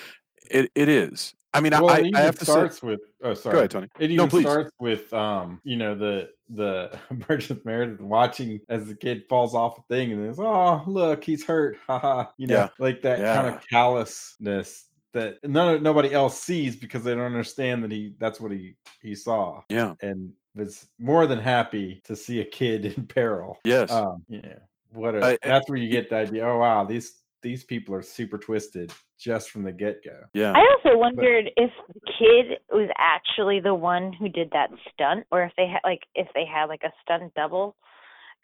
[0.50, 1.34] It it is.
[1.54, 3.00] I mean, well, I, I have to say with.
[3.22, 3.52] Oh, sorry.
[3.52, 3.88] Go ahead, Tony.
[3.98, 4.42] It No, even please.
[4.44, 9.78] starts with, um, you know, the the Burgess Meredith watching as the kid falls off
[9.78, 12.26] a thing, and it's oh look, he's hurt, haha.
[12.38, 12.68] You know, Yeah.
[12.78, 17.90] like that kind of callousness that none nobody else sees because they don't understand that
[17.90, 19.94] he that's what he he saw, Yeah.
[20.00, 23.58] and was more than happy to see a kid in peril.
[23.64, 23.90] Yes.
[23.90, 24.54] Um, yeah.
[24.94, 26.46] What a, I- that's where you get the idea.
[26.46, 30.18] Oh wow, these these people are super twisted just from the get go.
[30.34, 30.52] yeah.
[30.52, 35.42] I also wondered if the kid was actually the one who did that stunt, or
[35.42, 37.76] if they had like if they had like a stunt double,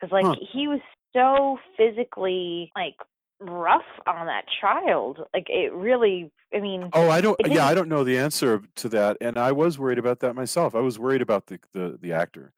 [0.01, 0.37] because like Huh.
[0.53, 0.81] he was
[1.15, 2.95] so physically like
[3.41, 5.21] rough on that child.
[5.35, 7.37] Like it really, I mean, Oh, I don't.
[7.47, 10.75] Yeah, I don't know the answer to that, and I was worried about that myself.
[10.75, 12.53] I was worried about the the, the actor.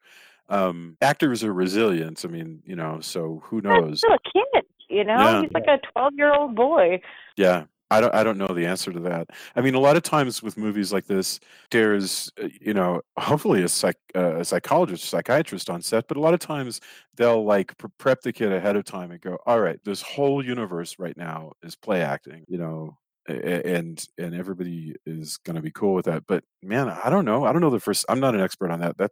[0.49, 2.25] Um, actors are resilient.
[2.25, 3.99] I mean, you know, so who he's knows?
[3.99, 4.19] still a
[4.53, 4.65] kid.
[4.91, 5.41] You know, Yeah.
[5.41, 7.01] he's like a twelve-year-old boy.
[7.37, 8.13] Yeah, I don't.
[8.13, 9.29] I don't know the answer to that.
[9.55, 11.39] I mean, a lot of times with movies like this,
[11.71, 16.19] there's, uh, you know, hopefully a psych, uh, a psychologist, psychiatrist on set, but a
[16.19, 16.81] lot of times
[17.15, 20.97] they'll like prep the kid ahead of time and go, "All right, this whole universe
[20.99, 22.97] right now is play acting," you know.
[23.29, 27.09] a- a- And and everybody is going to be cool with that, but man, I
[27.11, 27.45] don't know.
[27.45, 28.03] I don't know the first.
[28.09, 28.97] I'm not an expert on that.
[28.97, 29.11] That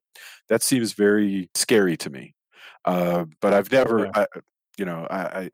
[0.49, 2.33] that seems very scary to me.
[2.85, 4.11] Uh, but I've never, Yeah.
[4.15, 4.27] I,
[4.79, 5.49] you know, I, I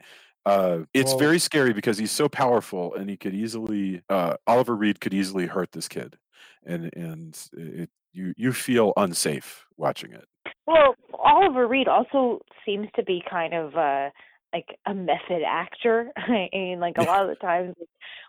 [0.50, 4.76] uh, it's Well- very scary because he's so powerful and he could easily uh, Oliver
[4.76, 6.18] Reed could easily hurt this kid,
[6.66, 10.26] and and it, you you feel unsafe watching it.
[10.68, 14.10] Well, Oliver Reed also seems to be kind of uh
[14.54, 16.12] like a method actor.
[16.18, 17.76] I mean, like a lot of the times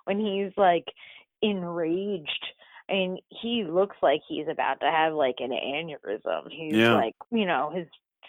[0.06, 0.86] when he's like
[1.42, 2.46] enraged,
[2.88, 6.50] I mean, he looks like he's about to have like an aneurysm.
[6.50, 6.94] He's Yeah.
[6.94, 7.86] like, you know, his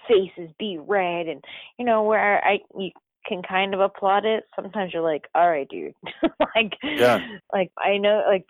[0.07, 1.43] face be red, and
[1.77, 2.91] you know where I you
[3.27, 4.45] can kind of applaud it.
[4.55, 5.93] Sometimes you're like, all right, dude,
[6.55, 7.19] like, Yeah.
[7.53, 8.45] like I know, like.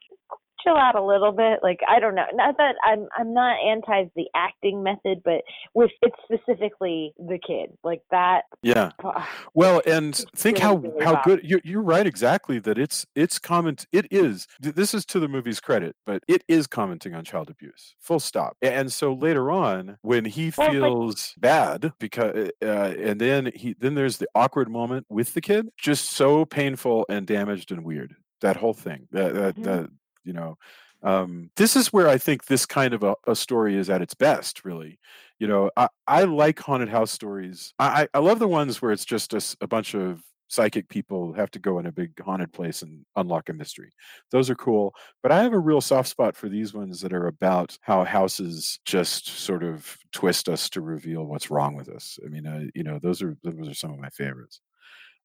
[0.68, 1.60] Chill out a little bit?
[1.64, 2.26] Like I don't know.
[2.34, 5.42] Not that I'm I'm not anti the acting method, but
[5.74, 8.44] with it's specifically the kid like that.
[8.62, 8.92] Yeah.
[9.04, 13.06] ah, Well, and think really, how really how good you're, you're right exactly that it's
[13.16, 17.24] it's comment it is this is to the movie's credit, but it is commenting on
[17.24, 17.96] child abuse.
[18.02, 18.58] Full stop.
[18.62, 23.76] And so later on, when he Well, but- feels bad because uh, and then he
[23.80, 28.16] then there's the awkward moment with the kid, just so painful and damaged and weird.
[28.42, 29.08] That whole thing.
[29.12, 29.64] That that, Mhm.
[29.64, 29.90] that
[30.28, 30.58] you know.
[31.04, 34.16] Um, this is where I think this kind of a, a story is at its
[34.16, 35.00] best, really.
[35.40, 37.74] You know i, I like haunted house stories.
[37.80, 41.60] I, I love the ones where it's just a bunch of psychic people have to
[41.60, 43.92] go in a big haunted place and unlock a mystery.
[44.32, 47.28] Those are cool but i have a real soft spot for these ones that are
[47.28, 52.18] about how houses just sort of twist us to reveal what's wrong with us.
[52.26, 54.62] I mean uh, you know those are those are some of my favorites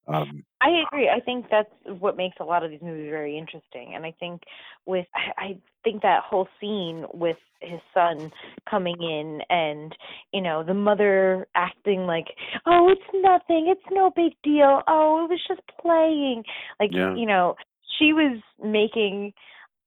[0.09, 1.09] um, I agree.
[1.09, 3.95] I think that's what makes a lot of these movies very interesting.
[3.95, 4.43] And I think
[4.87, 8.31] with I I think that whole scene with his son
[8.69, 9.95] coming in and,
[10.33, 12.27] you know, the mother acting like,
[12.67, 14.83] Oh, it's nothing, it's no big deal.
[14.87, 16.45] Oh, it was just playing.
[16.79, 17.15] Like, Yeah.
[17.17, 17.57] you know,
[17.99, 19.33] she was making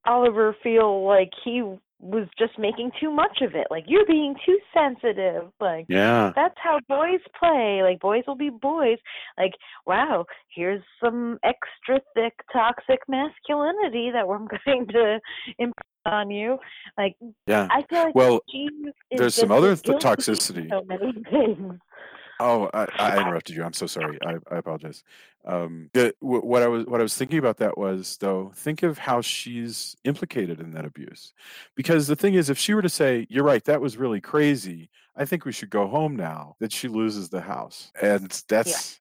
[0.05, 1.63] Oliver feel like he
[1.99, 3.67] was just making too much of it.
[3.69, 5.51] Like you're being too sensitive.
[5.59, 7.81] Like yeah that's how boys play.
[7.83, 8.97] Like boys will be boys.
[9.37, 9.53] Like
[9.85, 15.19] wow, here's some extra thick toxic masculinity that we're going to
[15.57, 15.73] impose
[16.05, 16.57] on you.
[16.97, 17.15] Like
[17.47, 18.39] yeah I feel like Well,
[19.11, 21.79] there's some other th- toxicity So many things.
[22.39, 23.63] Oh, I, I interrupted you.
[23.63, 24.17] I'm so sorry.
[24.25, 25.03] I, I apologize.
[25.45, 28.83] Um, the, wh- what I was what I was thinking about that was though, think
[28.83, 31.33] of how she's implicated in that abuse,
[31.75, 34.89] because the thing is, if she were to say, "You're right, that was really crazy,"
[35.15, 36.55] I think we should go home now.
[36.59, 38.99] That she loses the house, and that's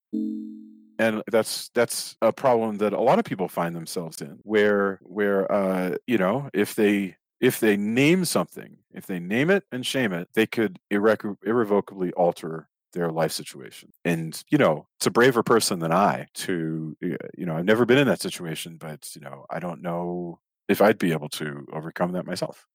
[0.99, 5.51] and that's that's a problem that a lot of people find themselves in, where where
[5.51, 10.13] uh, you know if they if they name something, if they name it and shame
[10.13, 13.91] it, they could irreco- irrevocably alter their life situation.
[14.05, 17.99] And you know, it's a braver person than I to you know, I've never been
[17.99, 22.13] in that situation, but you know, I don't know if I'd be able to overcome
[22.13, 22.67] that myself.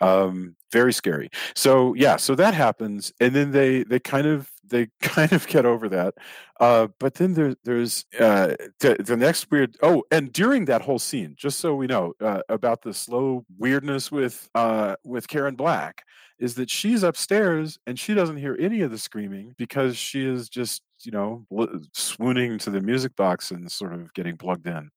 [0.00, 1.30] Um, very scary.
[1.54, 5.66] So yeah, so that happens, and then they they kind of they kind of get
[5.66, 6.14] over that.
[6.58, 9.76] Uh, but then there, there's uh, the, the next weird.
[9.82, 14.10] Oh, and during that whole scene, just so we know uh, about the slow weirdness
[14.10, 16.04] with uh, with Karen Black,
[16.38, 20.48] is that she's upstairs and she doesn't hear any of the screaming because she is
[20.48, 21.46] just you know
[21.92, 24.90] swooning to the music box and sort of getting plugged in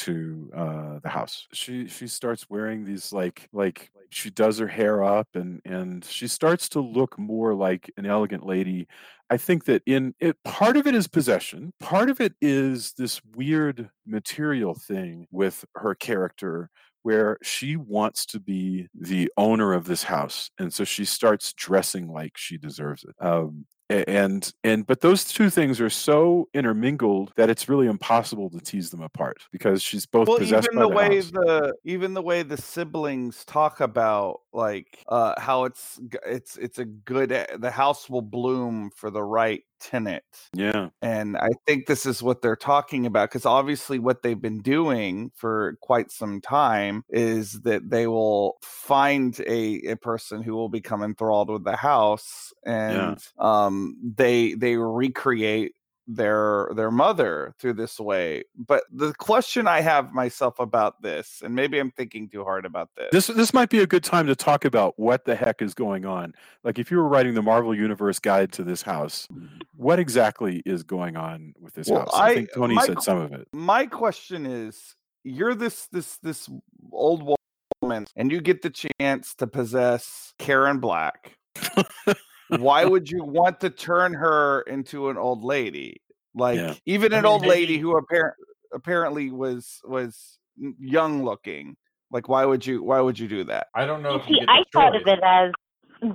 [0.00, 1.46] to uh the house.
[1.52, 6.28] She she starts wearing these like like she does her hair up and and she
[6.28, 8.86] starts to look more like an elegant lady.
[9.30, 13.20] I think that in it part of it is possession part of it is this
[13.34, 16.70] weird material thing with her character
[17.02, 22.08] where she wants to be the owner of this house and so she starts dressing
[22.08, 23.14] like she deserves it.
[23.24, 28.58] Um and and but those two things are so intermingled that it's really impossible to
[28.58, 31.30] tease them apart because she's both well possessed even by the, the, way house.
[31.30, 36.84] the even the way the siblings talk about like uh how it's it's it's a
[36.84, 40.24] good e- the house will bloom for the right tenant.
[40.54, 40.88] Yeah.
[41.02, 45.30] And i think this is what they're talking about because obviously what they've been doing
[45.34, 51.02] for quite some time is that they will find a, a person who will become
[51.02, 55.72] enthralled with the house and um they they recreate
[56.06, 61.54] their their mother through this way but the question i have myself about this and
[61.54, 63.08] maybe i'm thinking too hard about this.
[63.10, 66.04] This this might be a good time to talk about what the heck is going
[66.04, 66.34] on.
[66.62, 69.46] Like if you were writing the marvel universe guide to this house mm-hmm.
[69.74, 72.10] what exactly is going on with this Well, house?
[72.14, 73.48] I, I- think tony my said some of it.
[73.52, 76.48] my question is you're this this this
[76.92, 77.36] old
[77.82, 81.36] woman and you get the chance to possess karen black
[82.48, 86.00] why would you want to turn her into an old lady
[86.34, 86.74] like Yeah.
[86.86, 88.34] even I an mean, old lady maybe- who apparent
[88.72, 90.38] apparently was was
[90.78, 91.76] young looking
[92.10, 94.34] like why would you why would you do that I don't know You if you
[94.36, 95.52] see, get I thought of it as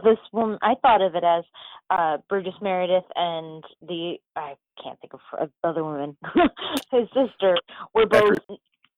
[0.04, 0.58] this woman.
[0.62, 1.44] I thought of it as
[1.90, 6.16] uh Burgess Meredith and the I can't think of other woman,
[6.92, 7.58] his sister.
[7.96, 8.38] Were both.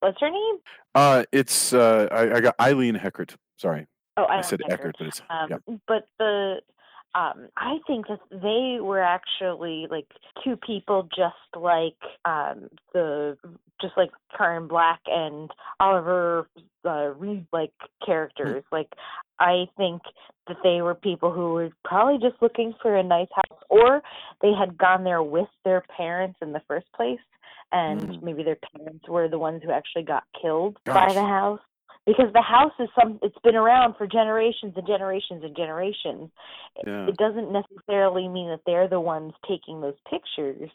[0.02, 0.56] What's her name?
[0.96, 3.88] uh it's uh i, I got Eileen Heckart sorry
[4.18, 4.82] Oh, i, I, said don't know her.
[4.90, 5.76] eckert but it's Um, yeah.
[5.88, 6.62] But the
[7.16, 10.08] um, I think that they were actually like
[10.44, 13.38] two people, just like um, the
[13.82, 15.50] just like Karen Black and
[15.80, 16.48] Oliver
[16.86, 17.74] uh, Reed, like
[18.06, 18.64] characters.
[18.72, 18.90] Like
[19.40, 20.02] I think
[20.48, 24.02] that they were people who were probably just looking for a nice house, or
[24.42, 27.20] they had gone there with their parents in the first place,
[27.72, 28.24] and Mm.
[28.24, 31.62] maybe their parents were the ones who actually got killed by the house.
[32.06, 36.30] Because the house is some it's been around for generations and generations and generations.
[36.86, 37.08] Yeah.
[37.08, 40.70] It doesn't necessarily mean that they're the ones taking those pictures.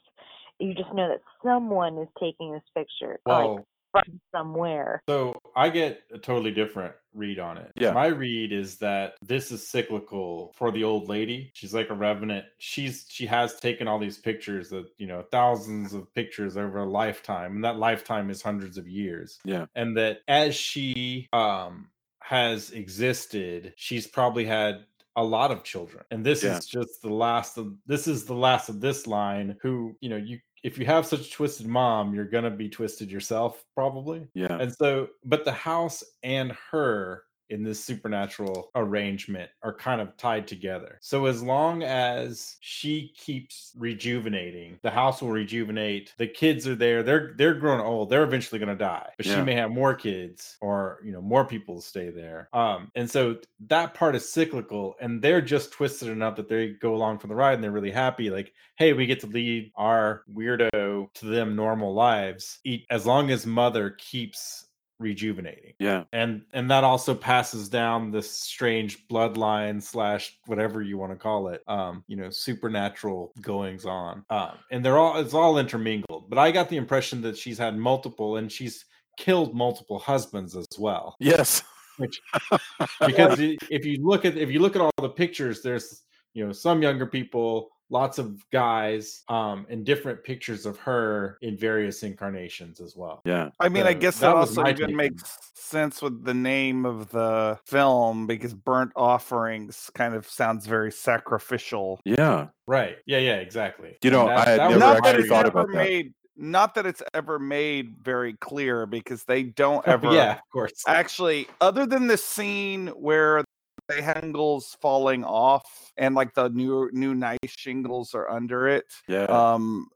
[0.59, 5.03] You just know that someone is taking this picture, like Well, from somewhere.
[5.09, 7.73] So I get a totally different read on it.
[7.75, 7.93] Yeah.
[7.93, 11.51] My read is that this is cyclical for the old lady.
[11.55, 12.45] She's like a revenant.
[12.59, 16.89] She's she has taken all these pictures that, you know, thousands of pictures over a
[16.89, 17.57] lifetime.
[17.57, 19.39] And that lifetime is hundreds of years.
[19.45, 19.67] Yeah.
[19.75, 21.89] And that as she um
[22.21, 24.85] has existed, she's probably had
[25.17, 26.05] a lot of children.
[26.13, 26.59] And this Yeah.
[26.59, 30.17] is just the last of this is the last of this line who, you know,
[30.17, 34.27] you if you have such a twisted mom, you're gonna be twisted yourself, probably.
[34.35, 34.59] Yeah.
[34.59, 40.47] And so, but the house and her in this supernatural arrangement are kind of tied
[40.47, 40.99] together.
[41.01, 46.15] So as long as she keeps rejuvenating, the house will rejuvenate.
[46.19, 47.03] The kids are there.
[47.03, 48.11] They're they're grown old.
[48.11, 49.11] They're eventually going to die.
[49.17, 52.49] But she may have more kids or, you know, more people stay there.
[52.53, 56.95] Um and so that part is cyclical and they're just twisted enough that they go
[56.95, 60.23] along for the ride and they're really happy like, "Hey, we get to lead our
[60.33, 64.68] weirdo to them normal lives." Eat as long as mother keeps
[64.99, 66.05] rejuvenating Yeah.
[66.13, 71.49] and and that also passes down this strange bloodline slash whatever you want to call
[71.49, 76.39] it um you know supernatural goings on um and they're all it's all intermingled but
[76.39, 78.85] i got the impression that she's had multiple and she's
[79.17, 81.63] killed multiple husbands as well Yes.
[81.99, 82.21] which
[83.07, 86.03] because if you look at if you look at all the pictures there's
[86.35, 91.57] you know some younger people lots of guys um and different pictures of her in
[91.57, 93.51] various incarnations as well Yeah.
[93.61, 97.59] I mean, I guess that that also even makes sense with the name of the
[97.67, 102.01] film because burnt offerings kind of sounds very sacrificial.
[102.05, 102.49] Yeah.
[102.67, 105.21] right yeah yeah exactly You know, And I had was never not my that actually
[105.21, 105.47] it's thought read.
[105.47, 105.77] ever about that.
[105.79, 110.85] made not that it's ever made very clear because they don't ever yeah of course
[110.87, 113.43] actually other than the scene where
[113.89, 119.25] the shingles falling off and like the new new nice shingles are under it Yeah.
[119.25, 119.89] um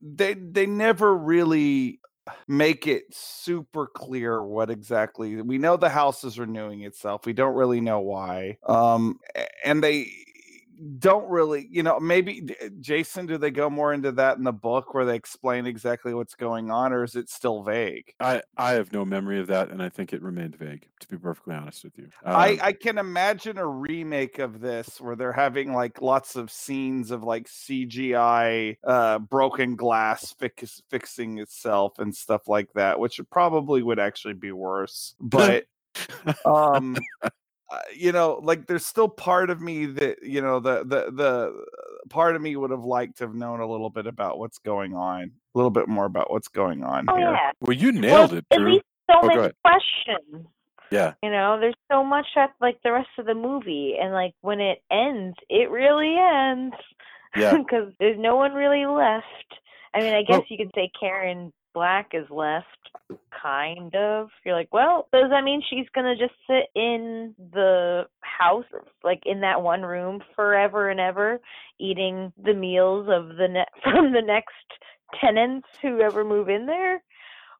[0.00, 2.00] they they never really
[2.46, 7.54] make it super clear what exactly we know the house is renewing itself we don't
[7.54, 9.18] really know why um
[9.64, 10.06] and they
[10.98, 12.48] don't really you know maybe
[12.80, 16.34] jason do they go more into that in the book where they explain exactly what's
[16.34, 19.82] going on or is it still vague I I have no memory of that, and
[19.82, 20.88] I think it remained vague.
[21.00, 22.08] To be perfectly honest with you.
[22.24, 26.50] I, Um, I can imagine a remake of this where they're having like lots of
[26.50, 33.20] scenes of like CGI uh, broken glass fix, fixing itself and stuff like that, which
[33.30, 35.14] probably would actually be worse.
[35.20, 35.64] But
[36.44, 36.96] um,
[37.72, 41.28] Uh, you know, like there's still part of me that you know the the the
[41.48, 44.58] uh, part of me would have liked to have known a little bit about what's
[44.58, 45.22] going on,
[45.54, 47.30] a little bit more about what's going on Oh here.
[47.30, 47.50] yeah.
[47.62, 50.46] well, you Well, nailed it, at least so Oh, many questions.
[50.90, 51.14] Yeah.
[51.22, 54.60] You know, there's so much at like the rest of the movie, and like when
[54.60, 56.74] it ends, it really ends.
[57.34, 57.56] Yeah.
[57.62, 59.24] Because there's no one really left.
[59.94, 62.66] I mean, I guess Well- you could say Karen Black is left,
[63.42, 64.28] kind of.
[64.44, 68.64] You're like, well, does that mean she's gonna just sit in the house,
[69.02, 71.40] like in that one room, forever and ever,
[71.78, 74.54] eating the meals of the ne- from the next
[75.20, 77.02] tenants who ever move in there?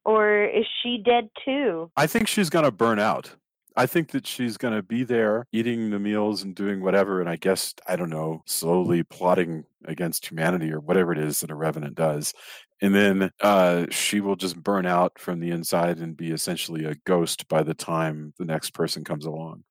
[0.05, 1.91] Or is she dead too?
[1.97, 3.37] I think she's gonna burn out.
[3.77, 7.37] I think that she's gonna be there eating the meals and doing whatever, and I
[7.37, 11.95] guess I don't know, slowly plotting against humanity or whatever it is that a revenant
[11.95, 12.35] does.
[12.81, 16.97] And then uh, she will just burn out from the inside and be essentially a
[17.05, 19.62] ghost by the time the next person comes along.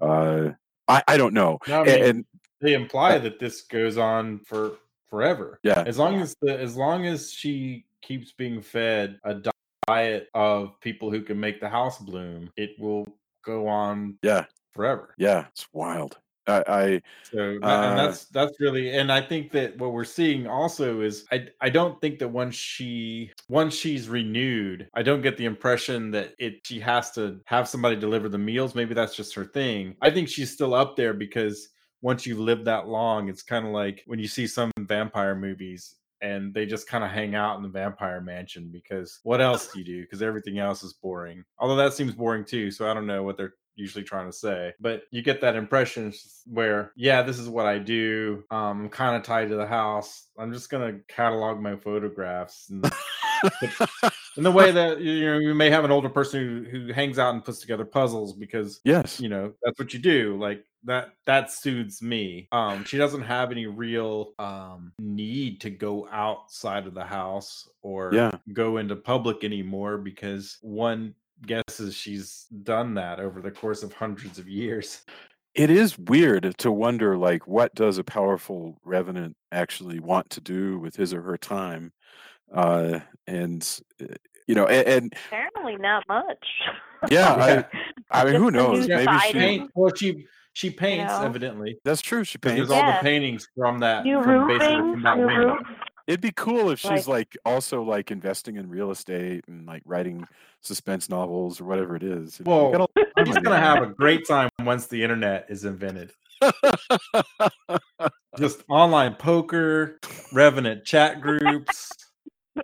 [0.00, 0.50] Uh,
[0.88, 1.58] I, I don't know.
[1.68, 2.24] No, I mean, and
[2.60, 4.78] they imply that this goes on for
[5.08, 5.60] forever.
[5.62, 5.84] Yeah.
[5.86, 9.40] As long as the as long as she keeps being fed a
[9.88, 13.06] diet of people who can make the house bloom, it will
[13.46, 15.14] go on yeah, forever.
[15.16, 16.18] yeah, it's wild.
[16.48, 20.46] I, I So Uh, and that's that's really and I think that what we're seeing
[20.46, 25.36] also is I I don't think that once she once she's renewed, I don't get
[25.36, 28.74] the impression that it she has to have somebody deliver the meals.
[28.74, 29.96] Maybe that's just her thing.
[30.02, 31.68] I think she's still up there because
[32.02, 35.96] once you've lived that long, it's kind of like when you see some vampire movies
[36.20, 39.78] and they just kind of hang out in the vampire mansion because what else do
[39.78, 40.02] you do?
[40.02, 41.44] Because everything else is boring.
[41.58, 44.72] Although that seems boring too, so I don't know what they're usually trying to say.
[44.80, 46.12] But you get that impression
[46.46, 48.44] where, yeah, this is what I do.
[48.50, 50.28] Um, I'm kind of tied to the house.
[50.38, 52.84] I'm just gonna catalog my photographs and
[54.36, 57.18] in the way that you know you may have an older person who, who hangs
[57.18, 61.10] out and puts together puzzles because yes, you know that's what you do like that
[61.24, 66.94] that soothes me um she doesn't have any real um need to go outside of
[66.94, 68.30] the house or Yeah.
[68.52, 71.14] go into public anymore because one
[71.46, 75.02] guesses she's done that over the course of hundreds of years.
[75.54, 80.78] It is weird to wonder, like, what does a powerful revenant actually want to do
[80.78, 81.92] with his or her time?
[82.52, 84.06] Uh, and uh,
[84.46, 86.46] you know, and, and Apparently, not much.
[87.10, 87.64] yeah,
[88.10, 88.86] I, I mean, who knows?
[88.88, 89.32] Maybe she.
[89.32, 91.24] Paint, well, she she paints know?
[91.24, 91.78] evidently.
[91.84, 92.24] That's true.
[92.24, 92.56] She paints.
[92.56, 92.98] There's all Yeah.
[92.98, 95.58] the paintings from that New from basically roofing, from that new roof.
[96.06, 99.82] It'd be cool if she's Like- like also like investing in real estate and like
[99.84, 100.24] writing
[100.60, 102.38] suspense novels or whatever it is.
[102.38, 105.02] You got Well, all the time she's gonna your have a great time once the
[105.02, 106.12] internet is invented.
[108.38, 109.98] Just online poker,
[110.32, 111.90] revenant chat groups,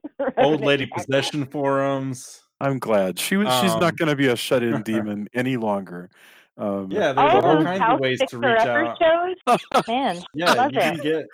[0.38, 2.40] old lady possession forums.
[2.60, 3.48] I'm glad she was.
[3.60, 6.10] she's Um, not going to be a shut-in demon any longer.
[6.56, 8.98] Um, Yeah, there's All all kinds of ways to reach out.
[9.00, 11.26] shows, man, Yeah, love you can get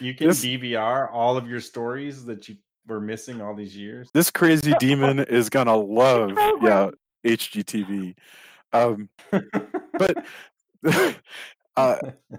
[0.00, 4.08] you can This- DVR all of your stories that you were missing all these years.
[4.14, 6.32] this crazy demon is gonna love
[6.62, 6.90] yeah.
[7.24, 8.14] HGTV.
[8.72, 9.08] Um,
[9.98, 10.24] but
[11.76, 11.96] uh,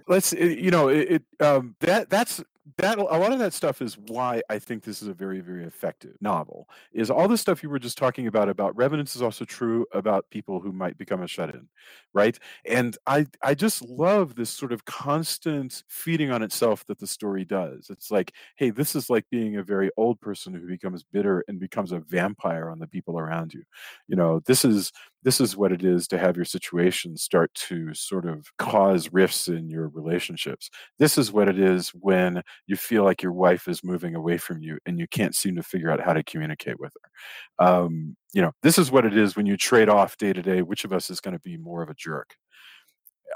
[0.08, 2.44] let's uh, you know it, it um, that that's
[2.78, 5.66] that a lot of that stuff is why I think this is a very very
[5.66, 6.70] effective novel.
[6.94, 10.30] Is all the stuff you were just talking about about revenants is also true about
[10.30, 11.68] people who might become a shut-in,
[12.14, 12.40] right?
[12.66, 17.44] And I I just love this sort of constant feeding on itself that the story
[17.44, 17.88] does.
[17.90, 21.60] It's like, hey, this is like being a very old person who becomes bitter and
[21.60, 23.64] becomes a vampire on the people around you.
[24.08, 24.92] You know, this is
[25.24, 29.48] this is what it is to have your situation start to sort of cause rifts
[29.48, 30.70] in your relationships.
[31.00, 34.62] This is what it is when you feel like your wife is moving away from
[34.62, 37.66] you and you can't seem to figure out how to communicate with her.
[37.66, 40.62] Um, you know, this is what it is when you trade off day to day
[40.62, 42.36] which of us is going to be more of a jerk.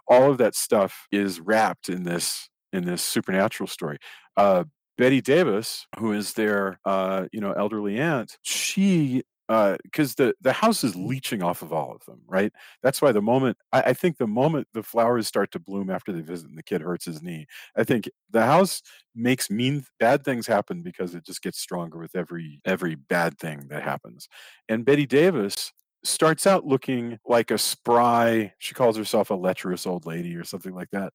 [0.07, 3.97] All of that stuff is wrapped in this in this supernatural story.
[4.35, 4.65] Uh,
[4.97, 10.52] Bette Davis, who is their uh, you know elderly aunt, she Uh, because the the
[10.52, 11.08] house is mm-hmm.
[11.08, 12.52] leeching off of all of them, right?
[12.84, 16.12] That's why the moment I, I think the moment the flowers start to bloom after
[16.12, 18.82] they visit and the kid hurts his knee, I think the house
[19.16, 23.68] makes mean bad things happen because it just gets stronger with every every bad thing
[23.70, 24.28] that happens.
[24.68, 25.72] And Bette Davis
[26.04, 30.74] starts out looking like a spry she calls herself a lecherous old lady or something
[30.74, 31.12] like that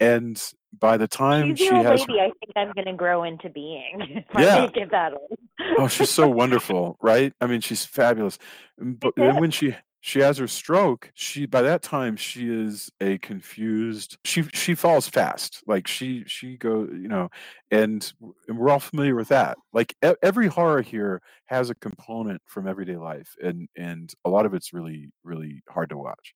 [0.00, 0.42] and
[0.78, 4.24] by the time She's she has lady I think I'm going to grow into being.
[4.38, 4.68] Yeah.
[4.90, 5.38] That old.
[5.78, 8.38] oh she's so wonderful right i mean she's fabulous
[8.78, 13.16] but then when she she has her stroke she by that time she is a
[13.18, 17.30] confused she she falls fast like she she go you know
[17.70, 18.12] and,
[18.48, 22.66] and we're all familiar with that like e- every horror here has a component from
[22.68, 26.34] everyday life and and a lot of it's really really hard to watch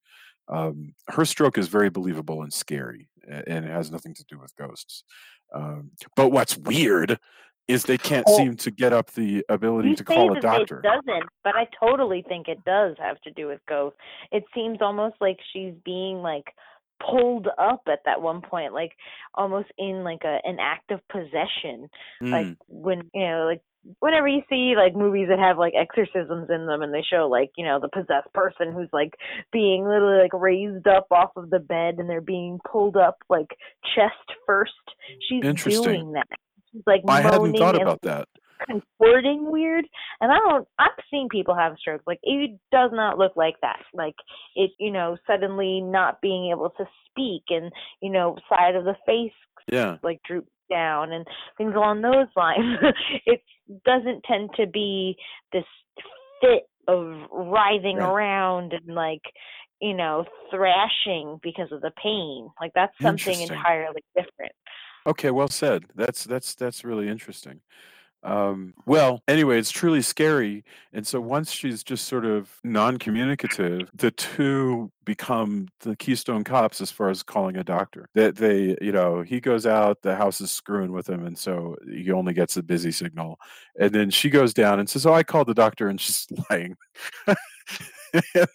[0.49, 4.55] um, her stroke is very believable and scary and it has nothing to do with
[4.57, 5.05] ghosts
[5.55, 7.19] um, but what's weird
[7.69, 8.37] is they can't Oh.
[8.37, 12.25] seem to get up the ability to call a doctor It doesn't, but I totally
[12.27, 13.99] think it does have to do with ghosts.
[14.33, 16.47] It seems almost like she's being like
[16.99, 18.93] pulled up at that one point, like
[19.35, 21.89] almost in like a an act of possession.
[22.23, 22.57] Like Mm.
[22.69, 23.61] when you know, like
[24.01, 27.51] whenever you see like movies that have like exorcisms in them and they show like,
[27.57, 29.15] you know, the possessed person who's like
[29.53, 33.49] being literally like raised up off of the bed and they're being pulled up like
[33.95, 34.15] chest
[34.47, 34.73] first.
[35.29, 36.27] She's doing that.
[36.73, 38.29] She's like I hadn't moaning thought and about that.
[38.67, 39.87] comforting weird
[40.21, 43.79] and i don't i've seen people have strokes like it does not look like that
[43.95, 44.17] like
[44.57, 47.71] it you know suddenly not being able to speak and
[48.03, 49.33] you know side of the face
[49.71, 49.97] Yeah.
[50.03, 52.79] like droops down and things along those lines
[53.27, 53.41] it
[53.85, 55.17] doesn't tend to be
[55.53, 55.65] this
[56.41, 58.05] fit of writhing Right.
[58.05, 59.23] around and like
[59.81, 64.53] you know thrashing because of the pain like that's something entirely different
[65.07, 65.87] Okay, well said.
[65.95, 67.61] That's that's that's really interesting.
[68.25, 70.65] Um, well, anyway, it's truly scary.
[70.93, 76.91] And so once she's just sort of non-communicative, the two become the Keystone Cops as
[76.91, 78.09] far as calling a doctor.
[78.15, 81.77] That they, you know, he goes out, the house is screwing with him, and so
[81.89, 83.39] he only gets a busy signal.
[83.79, 86.77] And then she goes down and says, "Oh, I called the doctor," and she's lying.
[88.13, 88.49] and,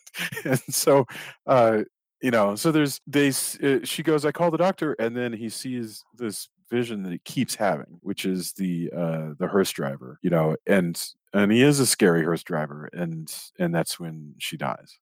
[0.46, 1.06] and so
[1.46, 1.84] uh
[2.22, 5.50] you know so there's they uh, she goes i call the doctor and then he
[5.50, 10.30] sees this vision that he keeps having which is the uh the hearse driver you
[10.30, 10.96] know and
[11.34, 14.98] and he is a scary hearse driver and and that's when she dies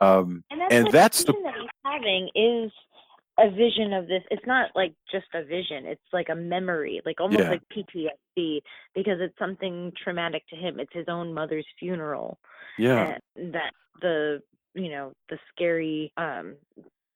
[0.00, 2.72] um And that's and the that's the that he's having is
[3.38, 4.22] a vision of this.
[4.30, 5.86] It's not like just a vision.
[5.86, 7.50] It's like a memory, like almost Yeah.
[7.50, 8.60] like PTSD,
[8.94, 10.78] because it's something traumatic to him.
[10.78, 12.38] It's his own mother's funeral.
[12.78, 14.42] yeah And that the
[14.74, 16.56] you know the scary um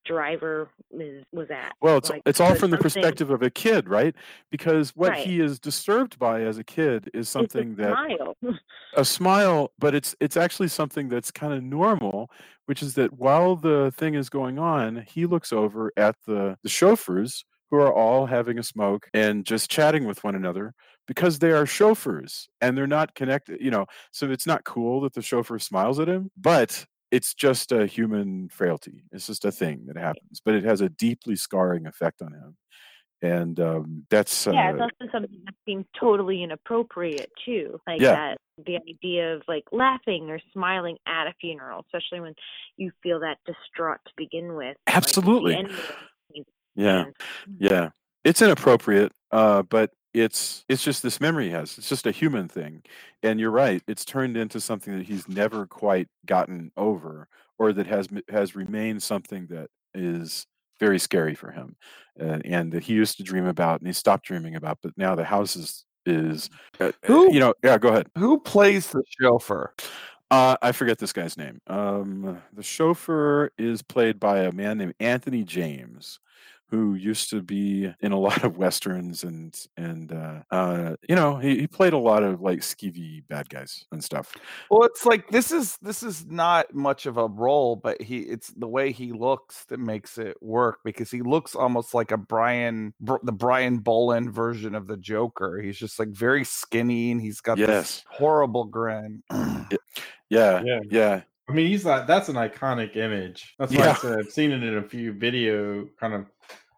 [0.06, 1.74] driver is was at.
[1.80, 4.14] Well, it's Like, it's all from the perspective of a kid, right?
[4.50, 5.26] Because what Right.
[5.26, 8.36] he is disturbed by as a kid is It's a something that smile.
[8.96, 12.30] a smile, but it's it's actually something that's kind of normal,
[12.66, 16.68] which is that while the thing is going on, he looks over at the the
[16.68, 20.72] chauffeurs who are all having a smoke and just chatting with one another
[21.08, 23.86] because they are chauffeurs and they're not connected, you know.
[24.12, 28.48] So it's not cool that the chauffeur smiles at him, but it's just a human
[28.48, 29.04] frailty.
[29.12, 32.56] It's just a thing that happens, but it has a deeply scarring effect on him.
[33.22, 37.80] And um, that's yeah, it's uh, also something that seems totally inappropriate too.
[37.86, 38.12] Like Yeah.
[38.12, 42.34] that the idea of like laughing or smiling at a funeral, especially when
[42.76, 44.76] you feel that distraught to begin with.
[44.86, 45.54] like, Absolutely.
[45.54, 47.04] it, yeah.
[47.58, 47.90] Yeah,
[48.22, 51.76] it's inappropriate, uh, but it's it's just this memory he has.
[51.78, 52.82] It's just a human thing,
[53.22, 53.82] and you're right.
[53.86, 59.02] It's turned into something that he's never quite gotten over, or that has has remained
[59.02, 60.46] something that is
[60.80, 61.76] very scary for him,
[62.20, 64.78] uh, and that he used to dream about, and he stopped dreaming about.
[64.82, 66.50] But now the house is is
[66.80, 69.74] uh, uh, Who- you know yeah go ahead Who plays the chauffeur?
[70.30, 71.60] uh, I forget this guy's name.
[71.68, 76.18] Um, the chauffeur is played by a man named Anthony James,
[76.70, 81.36] who used to be in a lot of westerns and and uh, uh, you know
[81.36, 84.34] he, he played a lot of like skeevy bad guys and stuff.
[84.70, 88.48] Well, it's like this is this is not much of a role, but he it's
[88.48, 92.92] the way he looks that makes it work because he looks almost like a Brian
[93.00, 95.60] Br- the Brian Bolland version of the Joker.
[95.60, 97.68] He's just like very skinny and he's got Yes.
[97.68, 99.22] this horrible grin.
[100.28, 100.80] Yeah, Yeah.
[100.90, 103.54] yeah, I mean, he's like that's an iconic image.
[103.58, 103.90] That's why Yeah.
[103.90, 106.26] I said I've seen it in a few video kind of.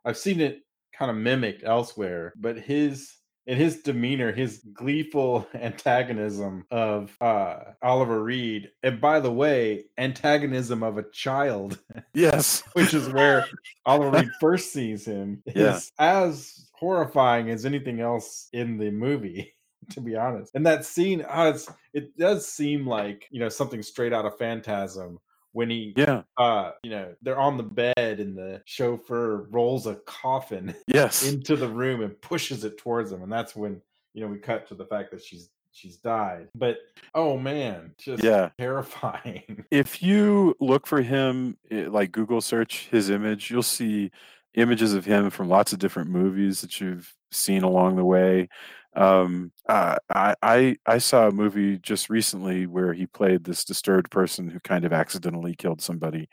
[0.04, 0.60] I've seen it
[0.96, 3.14] kind of mimicked elsewhere, but his
[3.46, 10.82] in his demeanor, his gleeful antagonism of uh Oliver Reed, and by the way, antagonism
[10.82, 11.78] of a child,
[12.12, 13.46] yes, which is where
[13.86, 15.80] Oliver Reed first sees him, is Yeah.
[15.98, 19.54] as horrifying as anything else in the movie.
[19.90, 21.56] To be honest, and that scene, oh,
[21.94, 25.18] it does seem like you know something straight out of Phantasm
[25.52, 29.94] when he, yeah, uh, you know, they're on the bed and the chauffeur rolls a
[30.06, 33.80] coffin yes, into the room and pushes it towards him, and that's when
[34.12, 36.48] you know we cut to the fact that she's she's died.
[36.54, 36.78] But
[37.14, 38.50] oh man, just Yeah.
[38.58, 39.64] terrifying.
[39.70, 44.10] if you look for him eh, like google search his image you'll see
[44.54, 48.48] images of him from lots of different movies that you've seen along the way
[48.96, 54.10] um uh, I, I i saw a movie just recently where he played this disturbed
[54.10, 56.28] person who kind of accidentally killed somebody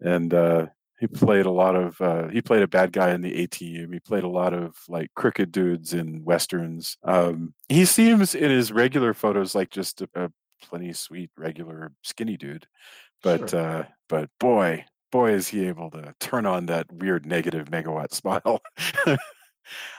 [0.00, 0.66] and uh
[1.00, 3.92] he played a lot of uh he played a bad guy in the a team
[3.92, 6.96] he played a lot of like crooked dudes in westerns.
[7.02, 10.30] Um he seems in his regular photos like just a, a
[10.62, 12.66] plenty sweet regular skinny dude
[13.22, 13.60] but Sure.
[13.60, 18.60] uh but boy boy is he able to turn on that weird negative megawatt smile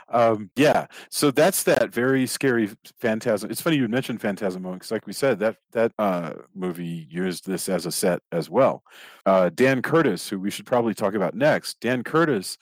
[0.10, 5.08] um yeah so that's that very scary phantasm it's funny you mentioned phantasm because like
[5.08, 8.84] we said that that uh movie used this as a set as well.
[9.26, 12.58] Uh dan curtis who we should probably talk about next dan curtis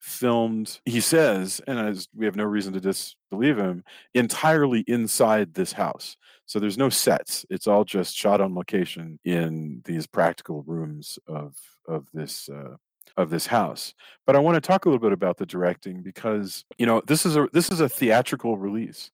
[0.00, 3.82] filmed he says and as we have no reason to disbelieve him
[4.14, 6.16] entirely inside this house.
[6.46, 11.54] So there's no sets it's all just shot on location in these practical rooms of
[11.88, 12.76] of this uh
[13.16, 13.94] of this house
[14.26, 17.24] but i want to talk a little bit about the directing because you know this
[17.24, 19.10] is a this is a theatrical release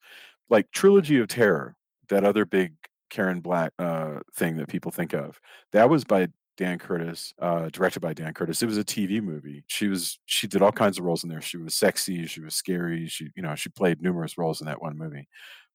[0.49, 1.75] like trilogy of terror
[2.09, 2.73] that other big
[3.09, 5.39] karen black uh thing that people think of
[5.71, 8.61] that was by Dan Curtis, uh, directed by Dan Curtis.
[8.61, 9.63] It was a TV movie.
[9.67, 11.41] She was she did all kinds of roles in there.
[11.41, 13.07] She was sexy, she was scary.
[13.07, 15.27] She you know she played numerous roles in that one movie.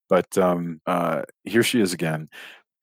[0.09, 2.29] But um, uh, here she is again,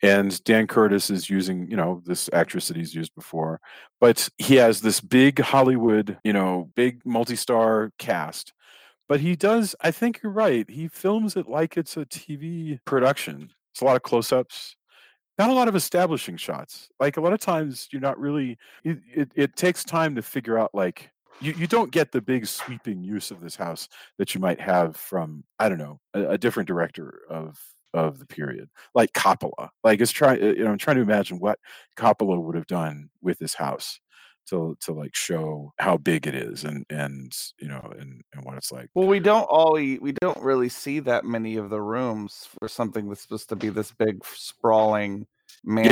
[0.06, 3.60] and Dan Curtis is using you know this actress that he's used before,
[4.00, 8.54] but he has this big Hollywood you know big multi-star cast.
[9.08, 9.76] But he does.
[9.82, 10.68] I think you're right.
[10.70, 13.52] He films it like it's a TV production.
[13.72, 14.76] It's a lot of close-ups
[15.38, 16.88] not a lot of establishing shots.
[17.00, 18.58] Like a lot of times, you're not really.
[18.84, 22.46] It, it, it takes time to figure out like you, you don't get the big
[22.48, 26.38] sweeping use of this house that you might have from I don't know a, a
[26.38, 27.60] different director of
[27.96, 29.70] of the period like Coppola.
[29.84, 31.60] Like it's trying you know I'm trying to imagine what
[31.98, 34.00] Coppola would have done with this house
[34.50, 38.58] to to like show how big it is and and you know and and what
[38.58, 38.90] it's like.
[38.94, 43.10] Well, we don't always we don't really see that many of the rooms for something
[43.10, 45.26] that's supposed to be this big sprawling
[45.64, 45.92] mansion.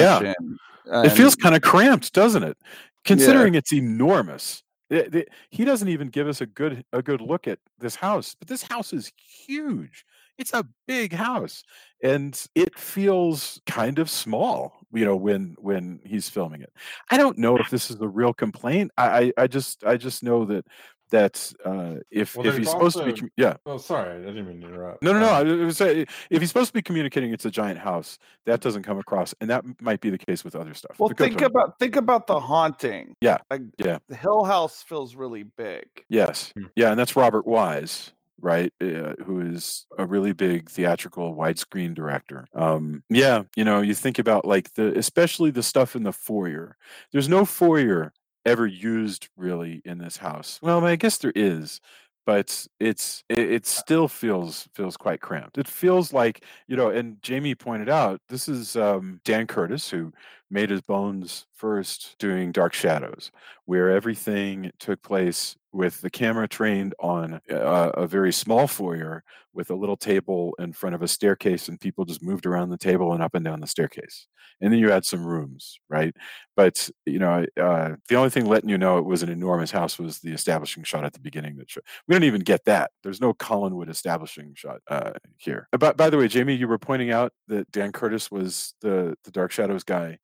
[1.05, 2.57] It feels kind of cramped, doesn't it?
[3.05, 4.61] Considering it's enormous.
[4.89, 8.35] It- it- he doesn't even give us a good a good look at this house,
[8.37, 10.05] but this house is huge.
[10.37, 11.63] It's a big house
[12.01, 16.71] and it feels kind of small you know when when he's filming it
[17.11, 20.23] i don't know if this is a real complaint i i, I just i just
[20.23, 20.65] know that
[21.11, 24.61] that uh if Well, if he's supposed to be yeah Oh, sorry, I didn't mean
[24.61, 25.03] to interrupt.
[25.03, 27.51] no no no Um, I was gonna if he's supposed to be communicating it's a
[27.51, 28.17] giant house
[28.47, 31.23] that doesn't come across and that might be the case with other stuff Well, go,
[31.23, 33.15] think about think about the haunting.
[33.21, 33.99] Yeah, like yeah.
[34.09, 35.85] the Hill House feels really big.
[36.09, 36.51] Yes.
[36.57, 36.65] Hmm.
[36.75, 38.11] Yeah, and that's Robert Wise,
[38.41, 38.73] right?
[38.81, 42.47] Uh, who is a really big theatrical widescreen director.
[42.53, 46.77] Um, yeah, you know, you think about like the especially the stuff in the foyer.
[47.11, 48.13] There's no foyer
[48.45, 50.59] ever used really in this house.
[50.61, 51.79] Well, I, guess there is,
[52.25, 55.57] but it's it, it still feels feels quite cramped.
[55.57, 60.11] It feels like you know, and Jamie pointed out this is um, Dan Curtis who
[60.53, 63.31] made his bones first doing Dark Shadows,
[63.65, 69.23] where everything took place with the camera trained on uh, a very small foyer
[69.53, 72.77] with a little table in front of a staircase, and people just moved around the
[72.77, 74.27] table and up and down the staircase.
[74.61, 76.15] And then you had some rooms, right?
[76.55, 79.97] But you know, uh, the only thing letting you know it was an enormous house
[79.97, 81.57] was the establishing shot at the beginning.
[81.57, 81.67] That
[82.07, 82.91] we don't even get that.
[83.01, 85.67] There's no Collinwood establishing shot uh, here.
[85.77, 89.31] By, by the way, Jamie, you were pointing out that Dan Curtis was the the
[89.31, 90.19] Dark Shadows guy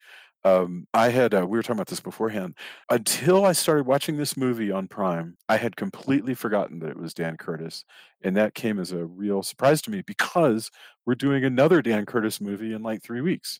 [0.46, 2.56] um, I had uh, we were talking about this beforehand.
[2.90, 7.14] Until I started watching this movie on Prime, I had completely forgotten that it was
[7.14, 7.84] Dan Curtis,
[8.24, 10.72] and that came as a real surprise to me because
[11.06, 13.60] we're doing another Dan Curtis movie in like three weeks.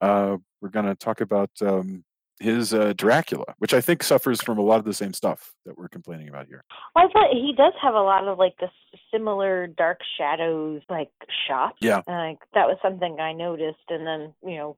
[0.00, 2.04] Uh, we're going to talk about um,
[2.40, 5.76] his uh, Dracula, which I think suffers from a lot of the same stuff that
[5.76, 6.64] we're complaining about here.
[6.94, 8.68] Well, I thought he does have a lot of like the
[9.12, 11.10] similar dark shadows like
[11.48, 11.78] shots.
[11.80, 12.02] Yeah.
[12.06, 14.76] And like that was something I noticed, and then you know,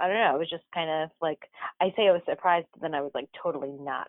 [0.00, 0.32] I don't know.
[0.34, 1.40] I was just kind of like
[1.80, 4.08] I say I was surprised, but then I was like totally not.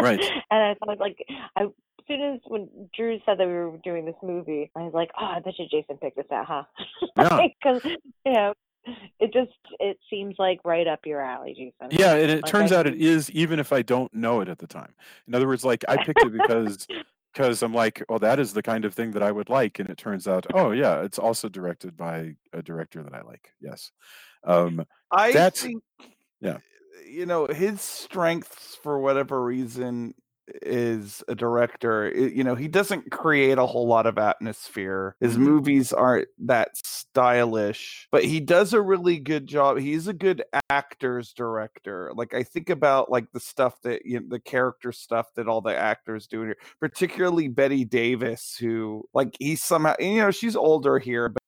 [0.00, 0.20] Right.
[0.50, 1.24] And I thought like
[1.56, 1.64] I.
[2.10, 5.10] As soon as when Drew said that we were doing this movie, I was like,
[5.20, 6.62] "Oh, I bet you Jason picked this out, huh?"
[7.18, 7.48] Yeah.
[7.62, 7.84] Because
[8.24, 8.54] you know,
[9.20, 11.88] it just it seems like right up your alley, Jason.
[11.98, 14.48] Yeah, and it Like, turns I out it is, even if I don't know it
[14.48, 14.94] at the time.
[15.26, 16.86] In other words, like I picked it because
[17.38, 19.88] because I'm like, well, that is the kind of thing that I would like, and
[19.88, 23.54] it turns out, oh yeah, it's also directed by a director that I like.
[23.60, 23.92] Yes,
[24.42, 25.80] um, I that's think
[26.40, 26.58] yeah.
[27.08, 30.14] you know his strengths for whatever reason
[30.62, 35.16] is a director you know he doesn't create a whole lot of atmosphere.
[35.20, 35.40] His Mhm.
[35.40, 39.78] movies aren't that stylish but he does a really good job.
[39.78, 42.12] He's a good actors director.
[42.14, 45.60] Like i think about like the stuff that you know, the character stuff that all
[45.60, 50.98] the actors do here particularly Bette Davis who like he's somehow you know she's older
[50.98, 51.42] here but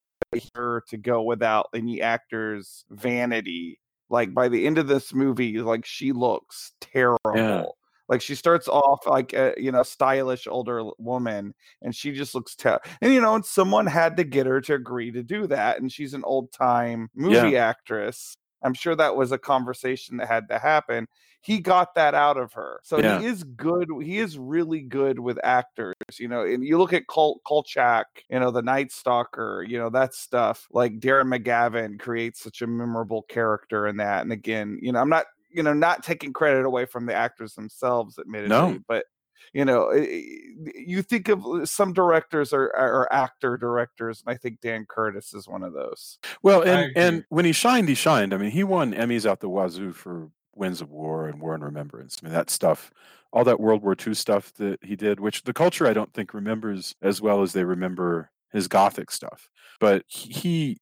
[0.54, 3.80] her to go without any actors vanity.
[4.10, 7.76] Like by the end of this movie like she looks terrible
[8.10, 12.54] like she starts off like a you know stylish older woman and she just looks
[12.56, 15.80] terrible and you know and someone had to get her to agree to do that
[15.80, 18.36] and she's an old time movie actress.
[18.62, 21.06] I'm sure that was a conversation that had to happen.
[21.40, 22.80] He got that out of her.
[22.82, 23.18] So Yeah.
[23.18, 27.06] he is good he is really good with actors you know and you look at
[27.06, 32.42] Kol- kolchak you know the night stalker you know that stuff like darren mcgavin creates
[32.42, 36.02] such a memorable character in that and again you know i'm not you know not
[36.02, 38.78] taking credit away from the actors themselves admittedly no.
[38.88, 39.04] but
[39.52, 44.32] you know i- i- you think of uh, some directors are, are actor directors and
[44.34, 47.94] i think dan curtis is one of those Well, and and when he shined, he
[47.94, 48.34] shined.
[48.34, 51.64] I mean, he won Emmys out the wazoo for Winds of War and War and
[51.64, 52.18] Remembrance.
[52.22, 52.90] I mean, that stuff,
[53.32, 56.34] all that World War II stuff that he did, which the culture I don't think
[56.34, 59.48] remembers as well as they remember his Gothic stuff.
[59.78, 60.80] But he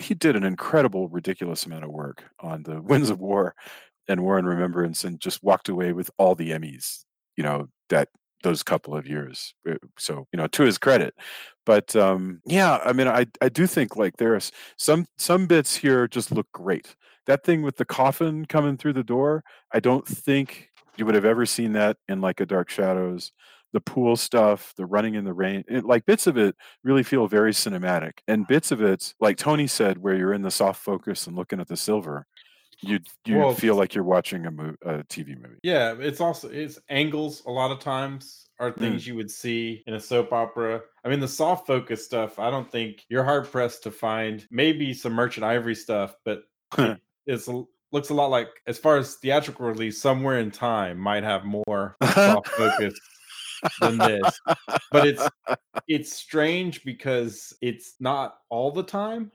[0.00, 3.54] he did an incredible, ridiculous amount of work on the Winds of War
[4.08, 7.04] and War and Remembrance, and just walked away with all the Emmys.
[7.36, 8.08] You know that
[8.42, 9.54] those couple of years.
[9.68, 11.14] Uh, So you know, to his credit.
[11.64, 16.06] But um, yeah, I mean, I I do think like there's some some bits here
[16.08, 16.94] just look great.
[17.26, 19.42] That thing with the coffin coming through the door,
[19.72, 23.32] I don't think you would have ever seen that in like a Dark Shadows.
[23.72, 27.26] The pool stuff, the running in the rain, it, like bits of it really feel
[27.26, 31.26] very cinematic, and bits of it, like Tony said, where you're in the soft focus
[31.26, 32.26] and looking at the silver,
[32.80, 35.58] you you Well, feel like you're watching a, mo- a TV movie.
[35.62, 38.78] Yeah, it's also it's angles a lot of times are Mm.
[38.78, 40.80] things you would see in a soap opera.
[41.04, 44.94] I mean, the soft focus stuff, I don't think you're hard pressed to find maybe
[44.94, 46.42] some merchant ivory stuff, but
[46.78, 47.48] it- it's
[47.92, 51.96] looks a lot like as far as theatrical release, somewhere in time might have more
[52.14, 52.98] soft focus
[53.80, 54.40] than this.
[54.90, 55.28] But it's
[55.88, 59.30] it's strange because it's not all the time.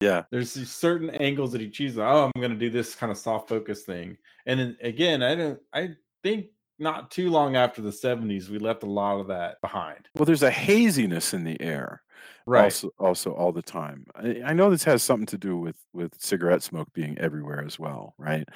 [0.00, 0.24] Yeah.
[0.30, 1.98] There's these certain angles that he chooses.
[1.98, 4.16] Oh, I'm going to do this kind of soft focus thing,
[4.46, 5.60] and then again, I don't.
[5.72, 5.90] I
[6.22, 6.46] think
[6.78, 10.08] not too long after the 70s, we left a lot of that behind.
[10.16, 12.02] Well, there's a haziness in the air.
[12.46, 12.64] Right.
[12.64, 14.06] Also, also all the time.
[14.14, 17.78] I, I know this has something to do with with cigarette smoke being everywhere as
[17.78, 18.46] well, right?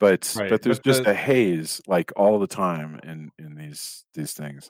[0.00, 3.54] But Right, but there's but just the- a haze like all the time in in
[3.54, 4.68] these these things.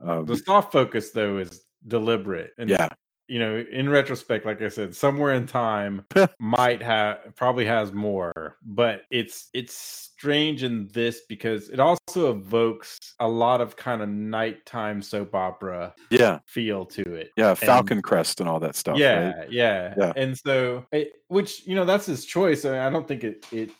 [0.00, 2.52] Um, The soft focus, though, is deliberate.
[2.56, 2.88] And yeah,
[3.28, 6.04] you know, in retrospect, like I said, somewhere in time
[6.38, 13.14] might have probably has more, but it's it's strange in this because it also evokes
[13.20, 17.30] a lot of kind of nighttime soap opera yeah, feel to it.
[17.36, 17.50] yeah.
[17.50, 18.96] And- Falcon Crest and all that stuff.
[18.98, 19.50] yeah, right?
[19.50, 20.12] yeah, Yeah.
[20.16, 22.64] And so, it, which you know, that's his choice.
[22.64, 23.70] I, mean, I don't think it it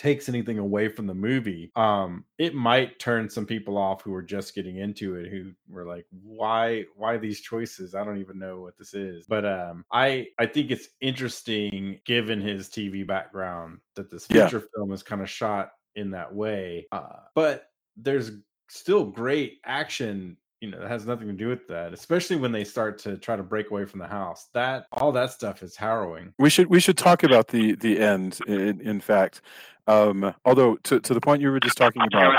[0.00, 1.70] takes anything away from the movie.
[1.76, 5.84] Um, it might turn some people off who are just getting into it, who were
[5.84, 7.94] like, "Why, why these choices?
[7.94, 12.40] I don't even know what this is." But um, I I think it's interesting given
[12.40, 14.50] his TV background that this Yeah.
[14.50, 16.86] feature film is kind of shot in that way.
[16.92, 18.30] Uh, but there's
[18.70, 22.64] still great action you know that has nothing to do with that especially when they
[22.64, 26.32] start to try to break away from the house that all that stuff is harrowing
[26.38, 28.38] We should we should talk about the the end.
[28.46, 29.40] In, in fact,
[29.86, 32.34] um, although to to the point you were just talking about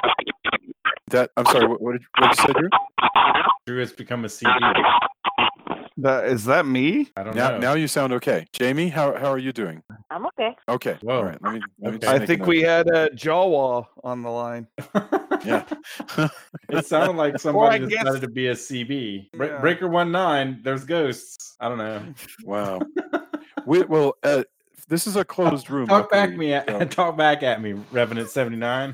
[1.07, 1.31] that.
[1.37, 1.67] I'm sorry.
[1.67, 2.69] What, what did what did you say, Drew?
[3.67, 5.01] drew has become a cb
[6.01, 7.09] That is that me?
[7.15, 8.45] i don't Now know now you sound okay.
[8.53, 9.83] Jamie, how how are you doing?
[10.09, 10.55] I'm okay.
[10.67, 10.97] Okay.
[11.01, 11.17] Whoa.
[11.17, 11.41] All right.
[11.43, 11.61] Let me.
[11.79, 12.07] Let me Okay.
[12.07, 14.67] I think we had a Jawa on the line.
[15.43, 15.63] Yeah.
[16.69, 19.57] it sounded like somebody I decided guess- to be a cb Bre- Yeah.
[19.59, 21.99] breaker one nine there's ghosts i don't know
[22.43, 22.79] Wow.
[23.65, 24.43] we, well, uh,
[24.87, 25.87] this is a closed room.
[25.87, 28.93] talk back me at, so- talk back at me revenant 79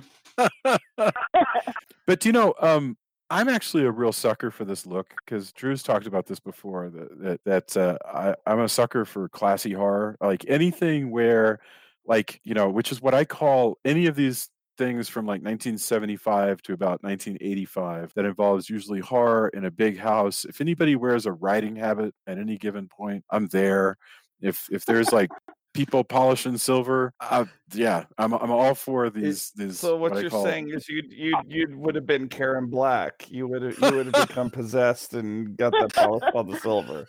[0.96, 2.96] But do you know, um,
[3.30, 6.90] I'm actually a real sucker for this look because Drew's talked about this before.
[6.90, 11.60] That that, that uh, I, I'm a sucker for classy horror, like anything where,
[12.06, 16.62] like you know, which is what I call any of these things from like 1975
[16.62, 20.46] to about 1985 that involves usually horror in a big house.
[20.46, 23.98] If anybody wears a riding habit at any given point, I'm there.
[24.40, 25.32] If if there's like
[25.78, 29.78] people polishing silver, uh, yeah, I'm I'm all for these these.
[29.80, 33.28] So what, I you're saying is you you you would have been Karen Black.
[33.30, 37.08] You would have you would have become possessed and got that polish on the silver.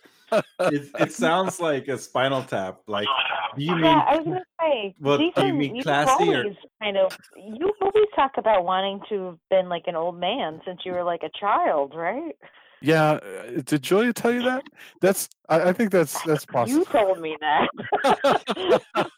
[0.61, 3.09] it, it sounds like a spinal tap like
[3.57, 4.95] you mean yeah, I was gonna say.
[5.01, 8.67] well, do you Jason, mean you've classy or- always kind of you always talk about
[8.67, 12.37] wanting to have been like an old man since you were like a child, right?
[12.81, 14.65] Yeah, uh, did Julia tell you that?
[15.01, 16.85] That's I, I think that's that's possible.
[16.93, 17.69] You told me that.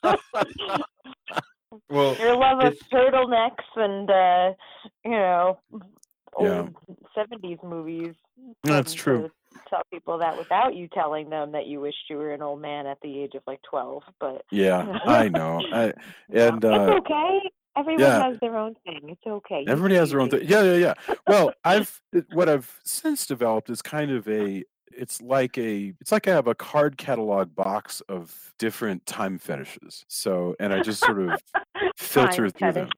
[1.89, 4.53] well Your love of turtlenecks and uh,
[5.05, 5.59] you know
[6.41, 6.63] Yeah.
[6.63, 6.75] old
[7.15, 8.15] seventies movies.
[8.65, 9.31] That's true.
[9.69, 12.87] Tell people that without you telling them that you wished you were an old man
[12.87, 15.63] at the age of like twelve, but Yeah, I know.
[15.73, 15.93] I
[16.33, 17.39] and it's uh, okay.
[17.77, 18.23] Everyone yeah.
[18.25, 19.01] has their own thing.
[19.05, 19.65] It's okay.
[19.69, 20.43] Everybody has their own thing.
[20.45, 21.15] Yeah, yeah, yeah.
[21.27, 22.01] Well, I've
[22.33, 24.65] what I've since developed is kind of a.
[24.93, 25.93] It's like a.
[26.01, 30.05] It's like I have a card catalog box of different time fetishes.
[30.09, 31.41] So, and I just sort of
[31.97, 32.89] filter through them.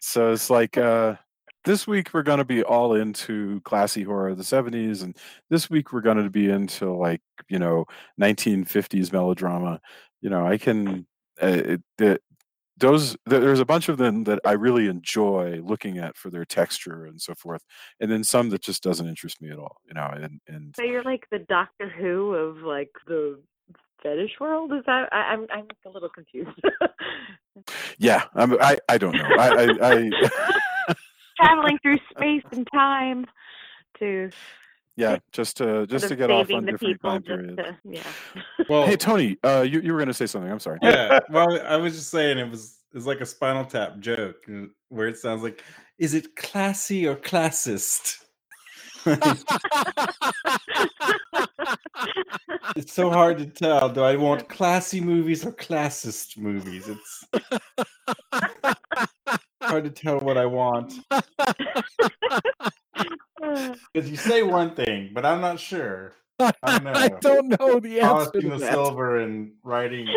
[0.00, 1.16] So it's like uh
[1.64, 5.16] this week we're going to be all into classy horror of the 70s and
[5.48, 7.86] this week we're going to be into like you know
[8.20, 9.80] 1950s melodrama
[10.20, 11.06] you know i can
[11.42, 12.20] uh, it, the,
[12.82, 17.06] those there's a bunch of them that i really enjoy looking at for their texture
[17.06, 17.64] and so forth
[18.00, 20.82] and then some that just doesn't interest me at all you know and and So
[20.82, 23.40] you're like the Doctor Who of like the
[24.02, 24.72] fetish world?
[24.72, 26.60] Is that I, I'm I'm a little confused.
[27.98, 30.10] yeah I'm, i i don't know i i, I
[31.40, 33.26] Traveling through space and time
[33.98, 34.30] to
[34.96, 37.10] yeah just to just to get off on different people.
[37.10, 38.02] time periods to, yeah.
[38.68, 41.60] well hey tony uh you, you were going to say something i'm sorry yeah well
[41.66, 44.44] i was just saying it was it's like a spinal tap joke
[44.88, 45.62] where it sounds like
[45.98, 48.18] is it classy or classist
[52.76, 57.24] it's so hard to tell do i want classy movies or classist movies it's
[59.62, 60.94] hard to tell what i want
[63.94, 66.92] because you say one thing but i'm not sure I don't know.
[66.92, 68.72] I don't know the answer polishing the that.
[68.72, 70.08] silver and writing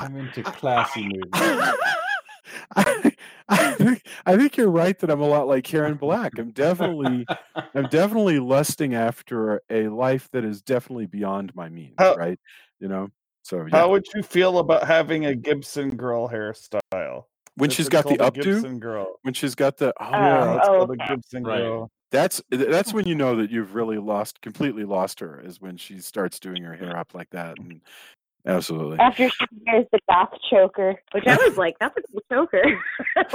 [0.00, 1.72] i'm into classy movies
[2.76, 3.12] I,
[3.48, 6.38] I think I think you're right that I'm a lot like Karen Black.
[6.38, 7.26] I'm definitely
[7.74, 12.38] I'm definitely lusting after a life that is definitely beyond my means, How- right?
[12.80, 13.08] You know.
[13.42, 13.76] So yeah.
[13.76, 17.24] How would you feel about having a Gibson girl hairstyle?
[17.56, 19.18] When Is she's got the updo, Gibson girl.
[19.22, 21.58] when she's got the oh, yeah, um, it's oh, a Gibson Right.
[21.58, 21.90] girl.
[22.10, 25.98] that's that's when you know that you've really lost completely lost her is when she
[26.00, 27.80] starts doing her hair up like that and
[28.46, 28.98] absolutely.
[28.98, 32.62] After she wears the goth choker, which I was like, that's a cool choker.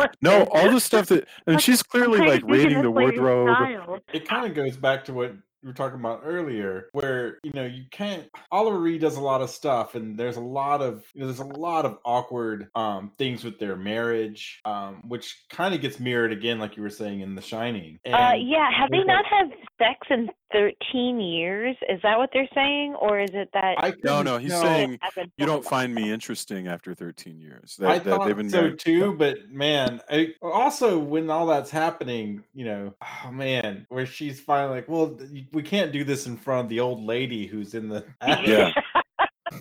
[0.22, 3.50] No, all the stuff that and Like, she's clearly like raiding the wardrobe.
[3.56, 4.00] style.
[4.14, 7.66] it kind of goes back to what we were talking about earlier, where you know
[7.66, 8.30] you can't.
[8.52, 11.40] Oliver Reed does a lot of stuff, and there's a lot of you know there's
[11.40, 16.32] a lot of awkward um, things with their marriage, um, which kind of gets mirrored
[16.32, 18.00] again, like you were saying in The Shining.
[18.06, 19.52] Uh, yeah, have they not had
[19.82, 21.76] sex in 13 years?
[21.90, 22.96] Is that what they're saying?
[22.96, 23.76] Or is it that.
[23.80, 25.00] I No, no, he's no, saying
[25.38, 27.78] you don't find me interesting after 13 years.
[27.78, 28.80] That, I that thought they've been so married.
[28.80, 32.94] too, but man, I, also when all that's happening, you know,
[33.26, 35.18] oh man, where she's finally like, well,
[35.54, 38.72] we can't do this in front of the old lady who's in the Yeah.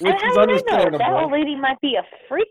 [0.00, 0.98] which and is how would I know?
[0.98, 2.46] That old lady might be a freak.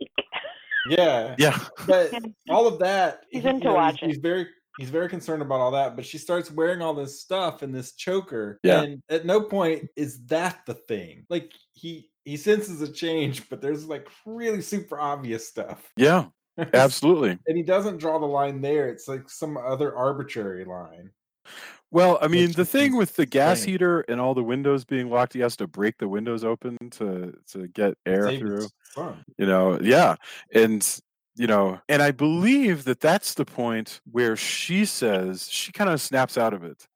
[0.89, 1.57] Yeah, Yeah.
[1.85, 2.13] but
[2.49, 4.09] all of that, He's he- you into know, he's, watching.
[4.09, 4.47] he's very.
[4.77, 7.93] He's very concerned about all that, but she starts wearing all this stuff and this
[7.93, 8.59] choker.
[8.63, 8.81] Yeah.
[8.83, 11.25] And at no point is that the thing.
[11.29, 15.91] Like he he senses a change, but there's like really super obvious stuff.
[15.95, 16.25] Yeah,
[16.73, 17.39] absolutely.
[17.47, 18.89] and he doesn't draw the line there.
[18.89, 21.11] It's like some other arbitrary line.
[21.89, 23.71] Well, I mean, the thing with the gas insane.
[23.71, 27.33] heater and all the windows being locked, he has to break the windows open to
[27.53, 28.67] to get air through.
[29.37, 30.15] You know, yeah,
[30.53, 30.85] and
[31.37, 36.01] you know, and I believe that that's the point where she says she kind of
[36.01, 36.87] snaps out of it.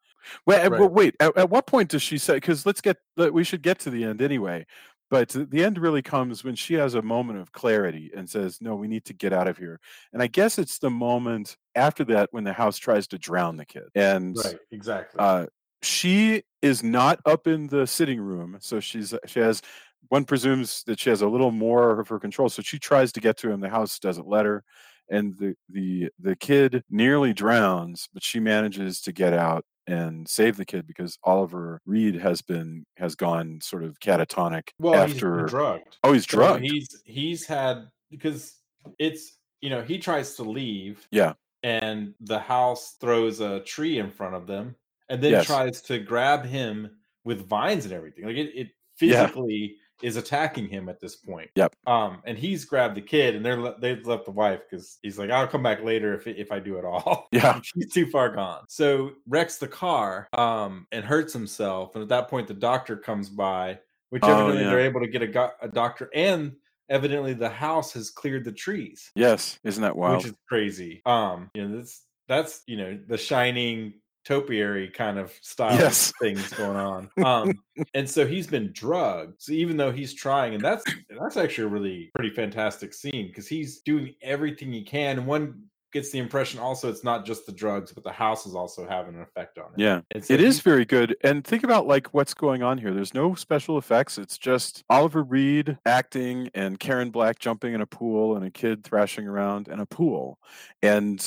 [0.45, 0.91] Well, at- Right.
[0.91, 1.15] wait.
[1.19, 2.35] At, at what point does she say?
[2.35, 2.97] Because let's get.
[3.17, 4.65] We should get to the end anyway.
[5.09, 8.75] But the end really comes when she has a moment of clarity and says, "No,
[8.75, 9.79] we need to get out of here."
[10.13, 13.65] And I guess it's the moment after that when the house tries to drown the
[13.65, 15.19] kid, and Right, exactly.
[15.19, 15.47] uh,
[15.81, 19.61] she is not up in the sitting room, so she's she has.
[20.09, 23.21] One presumes that she has a little more of her control, so she tries to
[23.21, 23.61] get to him.
[23.61, 24.63] The house doesn't let her,
[25.09, 30.57] and the the the kid nearly drowns, but she manages to get out and save
[30.57, 35.31] the kid because Oliver Reed has been has gone sort of catatonic well, after.
[35.31, 35.99] been drugged.
[36.03, 36.57] Oh, he's So drugged.
[36.57, 38.59] he's he's had because
[38.99, 41.07] it's you know he tries to leave.
[41.11, 41.33] Yeah.
[41.63, 44.75] And the house throws a tree in front of them,
[45.09, 45.41] and then Yes.
[45.41, 48.25] tries to grab him with vines and everything.
[48.25, 51.49] Like it, it physically is attacking him at this point.
[51.55, 51.75] Yep.
[51.87, 55.17] Um, and he's grabbed the kid, and they're le- they've left the wife because he's
[55.19, 57.59] like, "I'll come back later if if I do it all." Yeah.
[57.63, 58.63] she's too far gone.
[58.69, 61.95] So wrecks the car, um, and hurts himself.
[61.95, 63.79] And at that point, the doctor comes by,
[64.09, 64.69] which Oh, evidently yeah.
[64.69, 66.53] they're able to get a, go- a doctor, and
[66.89, 70.17] evidently the house has cleared the trees, Yes, isn't that wild?
[70.17, 71.01] which is crazy.
[71.05, 73.93] Um, you know, that's that's you know the shining
[74.25, 76.13] topiary kind of style Yes.
[76.21, 77.09] things going on.
[77.25, 77.53] Um,
[77.93, 79.41] and so he's been drugged.
[79.41, 80.83] So even though he's trying, and that's
[81.19, 85.19] that's actually a really pretty fantastic scene because he's doing everything he can.
[85.19, 88.55] And one gets the impression also it's not just the drugs, but the house is
[88.55, 89.79] also having an effect on it.
[89.79, 91.15] Yeah, so it is very good.
[91.23, 92.93] And think about like what's going on here.
[92.93, 94.17] There's no special effects.
[94.17, 98.83] It's just Oliver Reed acting and Karen Black jumping in a pool and a kid
[98.83, 100.39] thrashing around in a pool.
[100.81, 101.21] And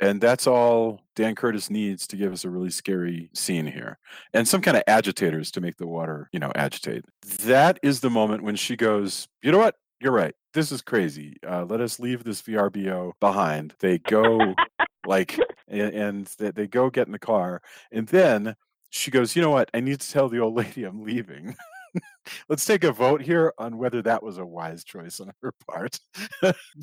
[0.00, 3.98] and that's all Dan Curtis needs to give us a really scary scene here.
[4.32, 7.04] And some kind of agitators to make the water, you know, agitate.
[7.42, 9.76] That is the moment when she goes, "You know what?
[10.00, 10.34] You're right.
[10.54, 11.36] This is crazy.
[11.46, 14.54] Uh, let us leave this VRBO behind." They go
[15.06, 15.38] like
[15.68, 18.54] and, and they, they go get in the car and then
[18.90, 21.56] she goes you know what i need to tell the old lady i'm leaving
[22.48, 25.98] let's take a vote here on whether that was a wise choice on her part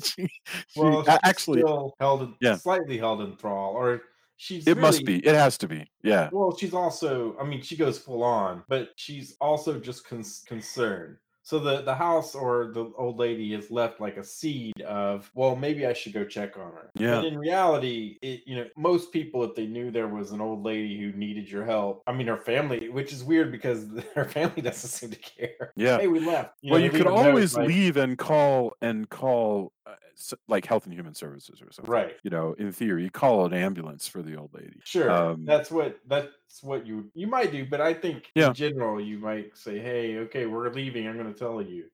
[0.02, 0.30] she, she
[0.76, 2.56] well, she's actually still held in, Yeah.
[2.56, 4.02] slightly held in thrall, or
[4.36, 7.76] she's it must be it has to be yeah Well, she's also, I mean, she
[7.76, 11.16] goes full on, but she's also just con- concerned.
[11.48, 15.56] So the the house or the old lady is left like a seed of, well,
[15.56, 16.90] maybe I should go check on her.
[16.94, 17.14] Yeah.
[17.14, 20.62] But in reality, it you know, most people if they knew there was an old
[20.62, 24.60] lady who needed your help, I mean, her family, which is weird because her family
[24.60, 25.72] doesn't seem to care.
[25.74, 25.96] Yeah.
[25.96, 26.52] Hey, we left.
[26.60, 29.72] well know, you could leave a note, always like- leave and call and call
[30.48, 32.16] like health and human services or something Right.
[32.22, 35.70] you know in theory you call an ambulance for the old lady Sure, Um, that's
[35.70, 38.48] what that's what you you might do, but I think Yeah.
[38.48, 41.06] in general you might say, "Hey, okay, we're leaving.
[41.06, 41.88] I'm going to tell you."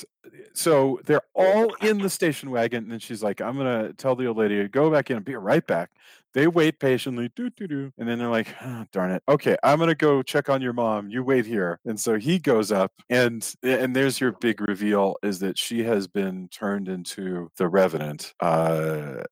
[0.55, 4.27] so they're all in the station wagon, and then she's like, "I'm gonna tell the
[4.27, 5.91] old lady to go back in and be right back."
[6.35, 9.23] They wait patiently, and then they're like, "Ah, "Darn it!
[9.29, 11.09] Okay, I'm gonna go check on your mom.
[11.09, 15.39] You wait here." And so he goes up, and and there's your big reveal: is
[15.41, 18.35] that she has been turned into the Revenant.
[18.41, 19.23] Uh,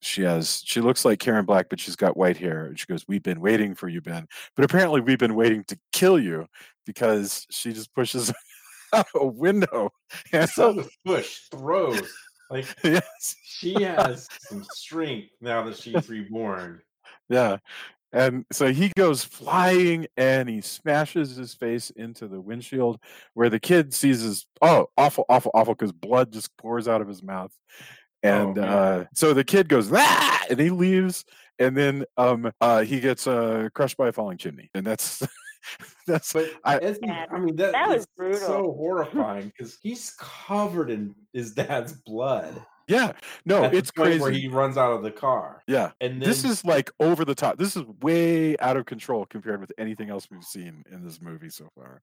[0.00, 2.66] she has she looks like Karen Black, but she's got white hair.
[2.66, 4.26] And she goes, "We've been waiting for you, Ben,
[4.56, 6.46] but apparently we've been waiting to kill you."
[6.86, 8.32] Because she just pushes
[9.14, 9.90] a window.
[10.32, 12.02] And So push throws
[12.50, 13.36] like yes.
[13.44, 16.80] she has some strength now that she's reborn.
[17.28, 17.58] Yeah.
[18.12, 22.98] And so he goes flying and he smashes his face into the windshield
[23.34, 27.08] where the kid sees his oh awful awful awful because blood just pours out of
[27.08, 27.52] his mouth.
[28.22, 28.68] And man.
[28.68, 30.44] uh, so the kid goes ah!
[30.48, 31.24] and he leaves
[31.58, 35.22] and then um uh he gets uh crushed by a falling chimney and that's
[36.06, 38.38] that's But I- he- I mean, that, that was brutal.
[38.40, 42.64] so horrifying because he's covered in his dad's blood.
[42.88, 43.12] yeah.
[43.44, 44.20] No at the it's point crazy.
[44.20, 45.90] where he runs out of the car, yeah.
[46.00, 47.58] And then this is like over the top.
[47.58, 51.50] This is way out of control compared with anything else we've seen in this movie
[51.50, 52.00] so far.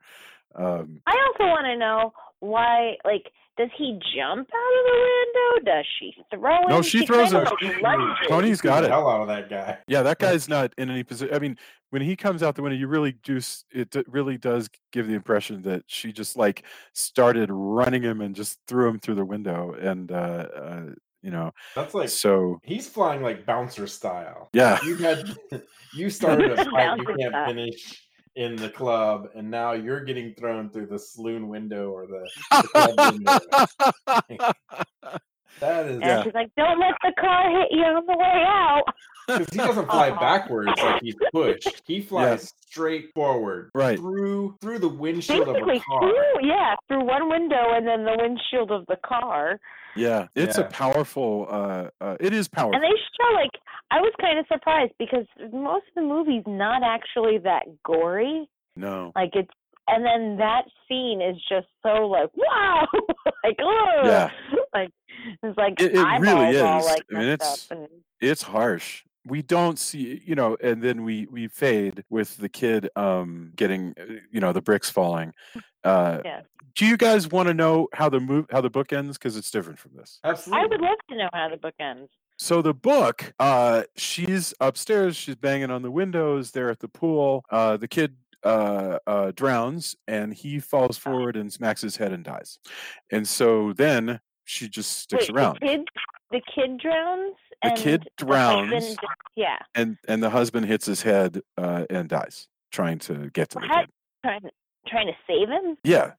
[0.56, 5.72] Um I also want to know why, like, does he jump out of the window?
[5.72, 6.70] Does she throw him?
[6.70, 7.54] No, she throws kind him.
[7.54, 8.28] of She lunges.
[8.28, 8.92] Tony's beat got the it.
[8.92, 9.78] hell out of that guy.
[9.88, 11.34] Yeah, that guy's not in any position.
[11.36, 11.58] I mean,
[11.92, 13.40] when he comes out the window, you really do.
[13.72, 18.60] It really does give the impression that she just like started running him and just
[18.68, 20.16] threw him through the window, and uh,
[20.56, 20.82] uh
[21.22, 24.50] you know, That's like so he's flying like bouncer style.
[24.52, 25.24] yeah, You had
[25.94, 27.48] you started a fight you can't style.
[27.48, 28.03] finish
[28.36, 32.68] in the club, and now you're getting thrown through the saloon window or the, the
[32.68, 34.52] club window.
[35.60, 38.84] That is And she's like, "Don't let the car hit you on the way out."
[39.28, 41.82] because he doesn't fly backwards like he's pushed.
[41.86, 42.68] He flies Yeah.
[42.72, 43.98] straight forward, Right.
[43.98, 46.02] through through the windshield of Basically, a car.
[46.02, 49.60] through yeah, through one window and then the windshield of the car.
[49.96, 50.28] Yeah.
[50.36, 51.48] It's a powerful.
[51.50, 52.76] uh, uh It is powerful.
[52.76, 52.88] And they
[53.20, 53.52] show like
[53.92, 58.48] I was kind of surprised because most of the movie's not actually that gory.
[58.76, 59.12] no.
[59.16, 59.52] Like it's
[59.88, 62.88] and then that scene is just so like wow,
[63.44, 64.30] like oh, Yeah.
[64.74, 64.90] like
[65.44, 66.86] it's like It- it really eyeballs all is.
[66.86, 67.88] like I mean, it's- and
[68.22, 72.90] it's harsh we don't see you know and then we we fade with the kid
[72.96, 75.34] um getting uh, you know the bricks falling
[75.84, 76.42] uh Yeah.
[76.76, 79.50] do you guys want to know how the move how the book ends because it's
[79.52, 80.62] different from this Absolutely.
[80.64, 82.12] I would love to know how the book ends.
[82.38, 87.44] so the book uh she's upstairs she's banging on the windows they're at the pool
[87.50, 88.16] uh the kid
[88.46, 92.60] uh, uh, drowns and he falls forward and smacks his head and dies.
[93.10, 95.60] And so then she just sticks Wait, around.
[95.62, 95.88] the kid,
[96.34, 97.36] the kid drowns.
[97.62, 98.74] The and kid the drowns.
[98.74, 98.98] husband-
[99.38, 103.60] yeah, and and the husband hits his head uh, and dies trying to get to
[103.60, 103.90] the How- kid.
[104.26, 104.50] trying to
[104.88, 105.78] trying to save him.
[105.86, 106.12] Yeah,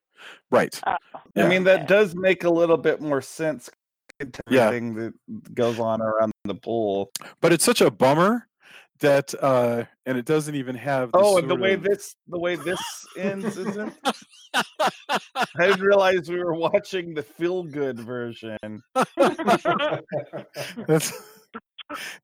[0.50, 0.80] right.
[0.86, 0.94] Oh,
[1.36, 1.44] Yeah.
[1.44, 1.86] I mean, that okay.
[1.86, 3.68] does make a little bit more sense
[4.20, 4.68] to Yeah.
[4.68, 7.10] everything that goes on around the pool.
[7.42, 8.48] But it's such a bummer
[9.04, 12.38] that uh and it doesn't even have the Oh, and the way of- this the
[12.38, 12.80] way this
[13.16, 13.94] ends isn't.
[14.54, 14.60] I
[15.58, 18.82] didn't realize we were watching the feel good version.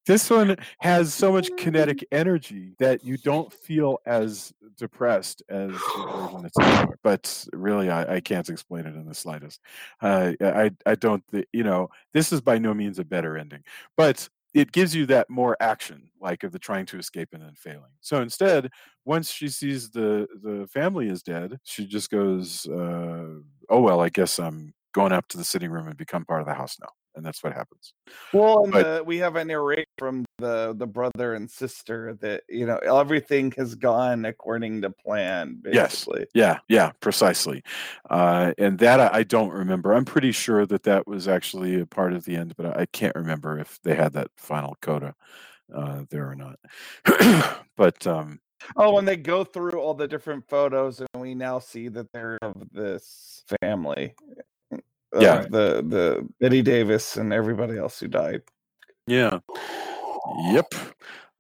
[0.07, 6.07] This one has so much kinetic energy that you don't feel as depressed as the
[6.11, 6.95] version that's in the.
[7.03, 9.61] But really, I, I can't explain it in the slightest.
[10.01, 11.23] Uh, I I don't.
[11.53, 13.63] You know, this is by no means a better ending,
[13.97, 17.55] but it gives you that more action, like of the trying to escape and then
[17.57, 17.93] failing.
[18.01, 18.71] So instead,
[19.05, 23.27] once she sees the the family is dead, she just goes, uh,
[23.69, 26.47] "Oh well, I guess I'm going up to the sitting room and become part of
[26.47, 27.93] the house now." And that's what happens.
[28.33, 32.45] Well, and But- the, we have a narration from the the brother and sister that
[32.49, 35.61] you know everything has gone according to plan.
[35.71, 36.09] Yes.
[36.35, 37.63] Yeah, yeah, precisely.
[38.09, 39.93] Uh, and that I, I don't remember.
[39.93, 42.87] I'm pretty sure that that was actually a part of the end, but I, I
[42.87, 45.15] can't remember if they had that final coda
[45.75, 46.59] uh, there or not.
[47.77, 48.41] but um,
[48.77, 52.39] Oh, and they go through all the different photos, and we now see that they're
[52.43, 54.15] of this family.
[55.15, 55.43] Uh, Yeah.
[55.43, 58.43] the the Bette Davis and everybody else who died.
[59.07, 59.41] yeah,
[60.53, 60.73] yep.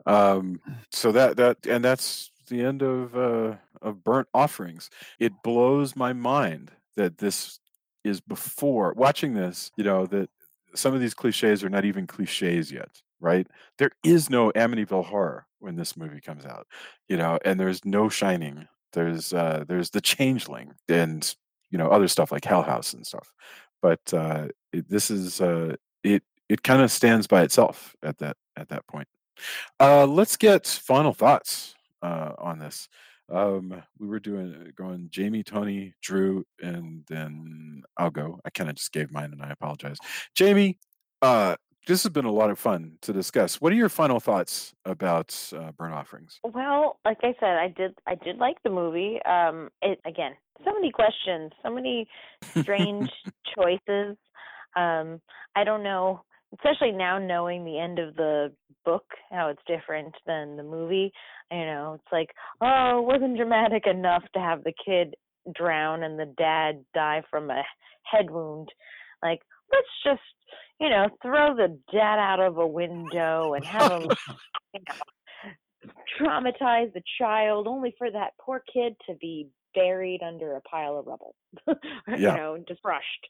[0.07, 0.61] Um,
[0.91, 4.91] so that that and that's the end of uh, of burnt offerings.
[5.19, 7.61] It blows my mind that this
[8.03, 9.71] is before watching this.
[9.77, 10.31] You know that
[10.75, 13.47] some of these cliches are not even cliches yet, right?
[13.79, 16.67] There is no Amityville horror when this movie comes out,
[17.09, 18.67] you know, and there's no Shining.
[18.93, 21.33] There's uh, there's The Changeling and
[21.71, 23.33] you know other stuff like Hell House and stuff,
[23.83, 25.75] but uh, it, this is uh,
[26.05, 29.09] it it kind of stands by itself at that at that point.
[29.79, 32.89] Uh, let's get final thoughts uh, on this.
[33.31, 38.41] Um, we were doing going Jamie, Tony, Drew, and then I'll go.
[38.45, 39.99] I kind of just gave mine, and I apologize.
[40.35, 40.79] Jamie,
[41.23, 41.55] uh,
[41.87, 43.61] this has been a lot of fun to discuss.
[43.61, 46.41] What are your final thoughts about uh, burnt offerings?
[46.45, 49.21] Well, like I said, I did I did like the movie.
[49.25, 50.33] Um it again,
[50.65, 52.09] so many questions, so many
[52.59, 53.11] strange
[53.55, 54.17] choices.
[54.77, 55.21] Um
[55.57, 56.23] I don't know,
[56.55, 58.53] especially now knowing the end of the
[58.85, 61.13] book, how it's different than the movie.
[61.51, 62.31] You know, it's like,
[62.61, 65.15] oh, it wasn't dramatic enough to have the kid
[65.55, 67.63] drown and the dad die from a
[68.05, 68.69] head wound.
[69.23, 69.41] Like,
[69.73, 70.21] let's just,
[70.81, 74.11] you know, throw the dad out of a window and have him
[74.75, 74.95] you know,
[76.19, 81.07] traumatize the child only for that poor kid to be buried under a pile of
[81.07, 81.35] rubble
[82.09, 82.17] Yeah.
[82.17, 83.29] you know just crushed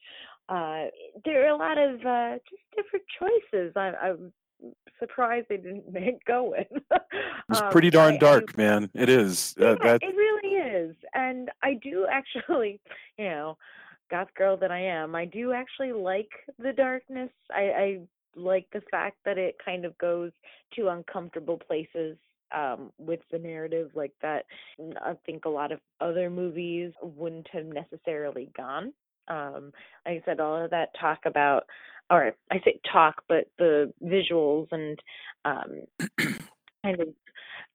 [0.48, 0.84] uh
[1.26, 4.32] there are a lot of uh just different choices i i'm
[4.98, 6.82] surprised they didn't make go with
[7.50, 8.90] It's Um, pretty darn I- I- dark, man.
[8.94, 9.54] It is.
[9.60, 10.96] Uh, yeah, that it really is.
[11.14, 12.80] And I do actually,
[13.18, 13.58] you know,
[14.10, 17.30] goth girl that I am, I do actually like the darkness.
[17.54, 18.00] I, I
[18.36, 20.32] like the fact that it kind of goes
[20.76, 22.16] to uncomfortable places
[22.52, 24.44] um with the narrative like that
[25.04, 28.92] I think a lot of other movies wouldn't have necessarily gone.
[29.28, 29.72] Um
[30.04, 31.64] like I said all of that talk about
[32.10, 34.98] or I say talk but the visuals and
[35.44, 35.82] um
[36.82, 37.08] kind of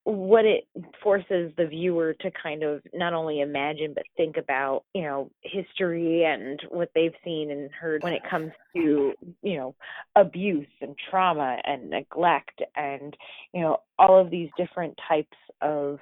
[0.06, 0.68] what it
[1.04, 6.24] forces the viewer to kind of not only imagine but think about you know history
[6.24, 9.76] and what they've seen and heard when it comes to you know
[10.16, 13.18] abuse and trauma and neglect and
[13.52, 15.98] you know all of these different types of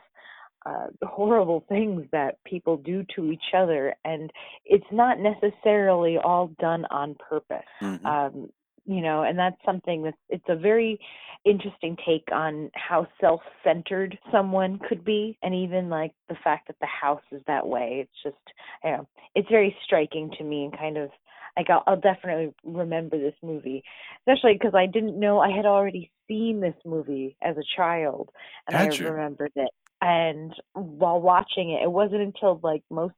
[0.66, 3.94] uh, horrible things that people do to each other.
[4.06, 4.32] And
[4.66, 7.66] it's not necessarily all done on purpose.
[7.82, 8.06] Mhm.
[8.06, 8.50] um
[8.86, 11.00] you know and that's something that's it's a very
[11.46, 16.88] interesting take on how self-centered someone could be and even like the fact that the
[16.88, 20.98] house is that way it's just you know it's very striking to me and kind
[20.98, 21.10] of
[21.58, 23.84] like I'll, I'll definitely remember this movie
[24.20, 28.30] especially because i didn't know i had already seen this movie as a child
[28.68, 29.10] and Had i you?
[29.10, 29.70] remembered it
[30.04, 33.14] and while watching it it wasn't until like most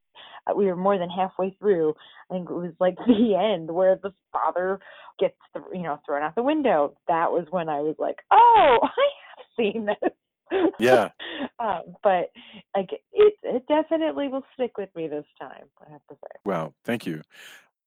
[0.47, 1.93] uh, we were more than halfway through
[2.29, 4.79] i think it was like the end where the father
[5.19, 8.77] gets th- you know thrown out the window that was when i was like oh
[8.83, 8.87] i
[9.37, 11.09] have seen this Yeah.
[11.59, 12.31] um but
[12.75, 16.75] like it it definitely will stick with me this time i have to say Wow.
[16.83, 17.23] Thank you.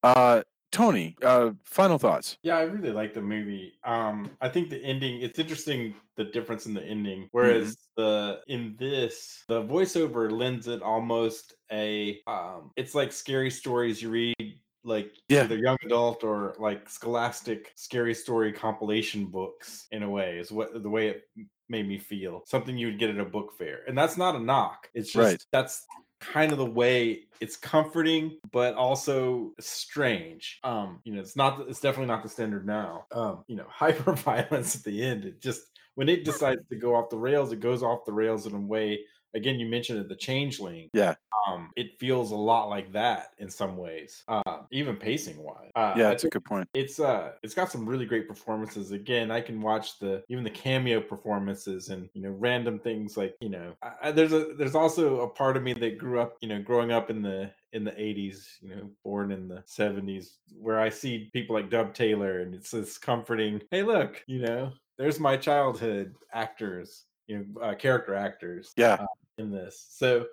[0.02, 2.38] Uh, Tony, uh, final thoughts.
[2.42, 3.74] Yeah, I really like the movie.
[3.84, 5.20] Um, I think the ending.
[5.22, 7.28] It's interesting the difference in the ending.
[7.32, 12.22] Whereas the in this, the voiceover lends it almost a.
[12.26, 15.42] Um, it's like scary stories you read, like Yeah.
[15.44, 19.86] either young adult or like scholastic scary story compilation books.
[19.90, 21.24] In a way, is what the way it
[21.68, 22.42] made me feel.
[22.46, 24.88] Something you would get at a book fair, and that's not a knock.
[24.94, 25.44] It's just Right.
[25.50, 25.84] that's
[26.20, 30.60] kind of the way it's comforting but also strange.
[30.64, 33.06] Um you know it's not it's definitely not the standard now.
[33.12, 35.62] Um you know hyper violence at the end it just
[35.94, 38.60] when it decides to go off the rails it goes off the rails in a
[38.60, 39.00] way
[39.34, 41.14] again you mentioned it the changeling Yeah.
[41.48, 45.94] um it feels a lot like that in some ways uh even pacing wise uh,
[45.96, 46.68] Yeah, that's a good point.
[46.74, 50.50] it's uh it's got some really great performances again i can watch the even the
[50.50, 54.74] cameo performances and you know random things like you know I, I- there's a there's
[54.74, 57.84] also a part of me that grew up you know growing up in the in
[57.84, 62.40] the 80s you know born in the 70s where i see people like dub taylor
[62.40, 67.74] and it's this comforting hey look you know there's my childhood actors you know uh,
[67.74, 68.96] character actors Yeah.
[69.00, 69.06] uh,
[69.36, 70.26] in this so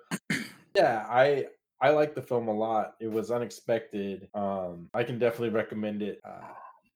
[0.74, 1.46] yeah i
[1.80, 6.20] i like the film a lot it was unexpected um i can definitely recommend it
[6.24, 6.48] uh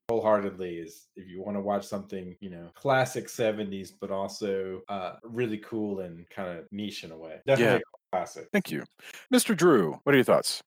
[0.09, 5.12] wholeheartedly is if you want to watch something you know classic 70s but also uh
[5.22, 7.81] really cool and kind of niche in a way definitely Yeah.
[8.12, 8.82] classic Thank you.
[9.32, 9.56] Mr.
[9.56, 10.64] Drew, what are your thoughts?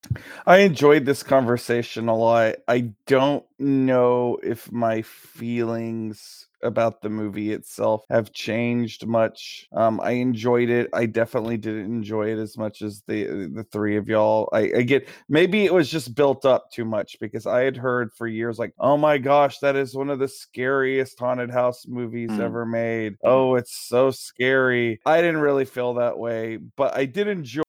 [0.48, 2.56] I enjoyed this conversation a lot.
[2.70, 9.68] I don't know if my feelings about the movie itself have changed much.
[9.74, 10.90] Um, I enjoyed it.
[10.94, 14.50] I definitely didn't enjoy it as much as the the three of y'all.
[14.54, 18.14] I, I get maybe it was just built up too much because I had heard
[18.14, 22.30] for years like, oh my gosh, that is one of the scariest haunted house movies
[22.30, 22.40] Mm.
[22.40, 23.16] ever made.
[23.24, 25.00] Oh, it's so scary.
[25.06, 27.64] I didn't really feel that way, but I did enjoy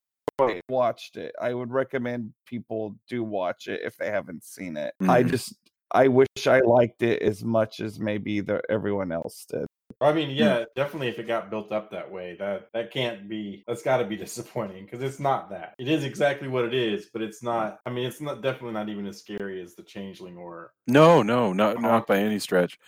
[0.69, 1.35] watched it.
[1.41, 4.95] I would recommend people do watch it if they haven't seen it.
[5.09, 5.31] I Mhm.
[5.31, 5.55] just
[5.95, 9.67] I wish I liked it as much as maybe the everyone else did.
[10.01, 13.63] i mean yeah definitely if it got built up that way that that can't be
[13.69, 17.07] that's got to be disappointing because it's not that it is exactly what it is
[17.13, 20.37] but it's not i mean it's not definitely not even as scary as the changeling
[20.37, 22.79] or No, no, not not by any stretch.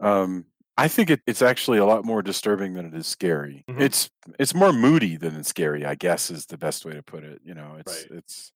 [0.00, 0.46] Um,
[0.76, 3.64] I think it, it's actually a lot more disturbing than it is scary.
[3.68, 3.80] Mhm.
[3.80, 5.84] It's it's more moody than it's scary.
[5.84, 7.40] I guess is the best way to put it.
[7.44, 8.18] You know, it's Right.
[8.18, 8.52] it's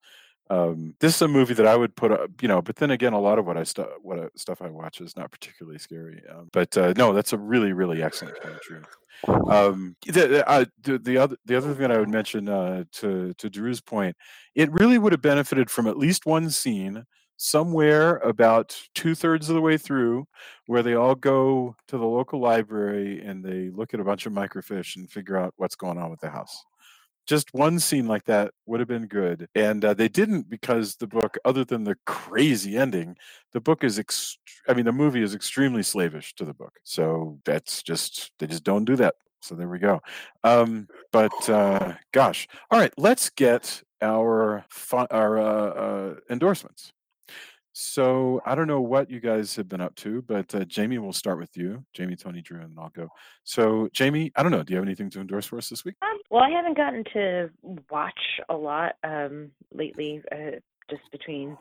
[0.53, 2.31] um, this is a movie that I would put up.
[2.43, 4.69] You know, but then again, a lot of what I stu- what I, stuff I
[4.69, 6.23] watch is not particularly scary.
[6.31, 8.83] Um, but uh, no, that's a really really excellent Drew.
[9.51, 13.33] Um, the, uh, the the other the other thing that I would mention uh, to
[13.35, 14.17] to Drew's point,
[14.55, 17.05] it really would have benefited from at least one scene
[17.39, 20.25] somewhere about two thirds of the way through
[20.67, 24.33] where they all go to the local library and they look at a bunch of
[24.33, 26.65] microfiche and figure out what's going on with the house.
[27.27, 29.49] Just one scene like that would have been good.
[29.55, 33.17] And uh, they didn't because the book, other than the crazy ending,
[33.53, 34.39] the book is, ext-
[34.69, 36.79] I mean, the movie is extremely slavish to the book.
[36.85, 39.15] So that's just, they just don't do that.
[39.41, 40.01] So there we go.
[40.45, 46.93] Um, but uh, gosh, all right, let's get our fi- our uh, uh, endorsements.
[47.73, 51.13] So I don't know what you guys have been up to, but uh, Jamie, we'll
[51.13, 51.85] start with you.
[51.95, 53.09] Jamie, Tony, Drew, and then I'll go.
[53.45, 54.63] So Jamie, I don't know.
[54.63, 55.95] Do you have anything to endorse for us this week?
[56.03, 57.51] Um, well, I haven't gotten to
[57.91, 60.59] watch a lot um, lately, uh,
[60.91, 61.57] just between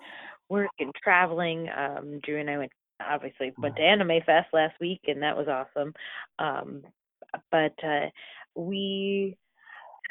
[0.50, 1.70] work and traveling.
[1.70, 2.72] Um, Drew and I went
[3.10, 5.94] obviously went to Anime Fest last week, and that was awesome.
[6.40, 6.84] Um,
[7.50, 8.10] but uh,
[8.56, 9.38] we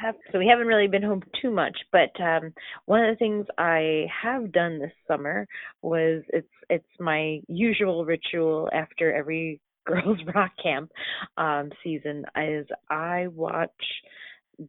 [0.01, 1.77] have so we haven't really been home too much.
[1.93, 2.53] But um,
[2.87, 5.47] one of the things I have done this summer
[5.83, 10.93] was it's it's my usual ritual after every girls rock camp
[11.37, 13.71] um, season is I watch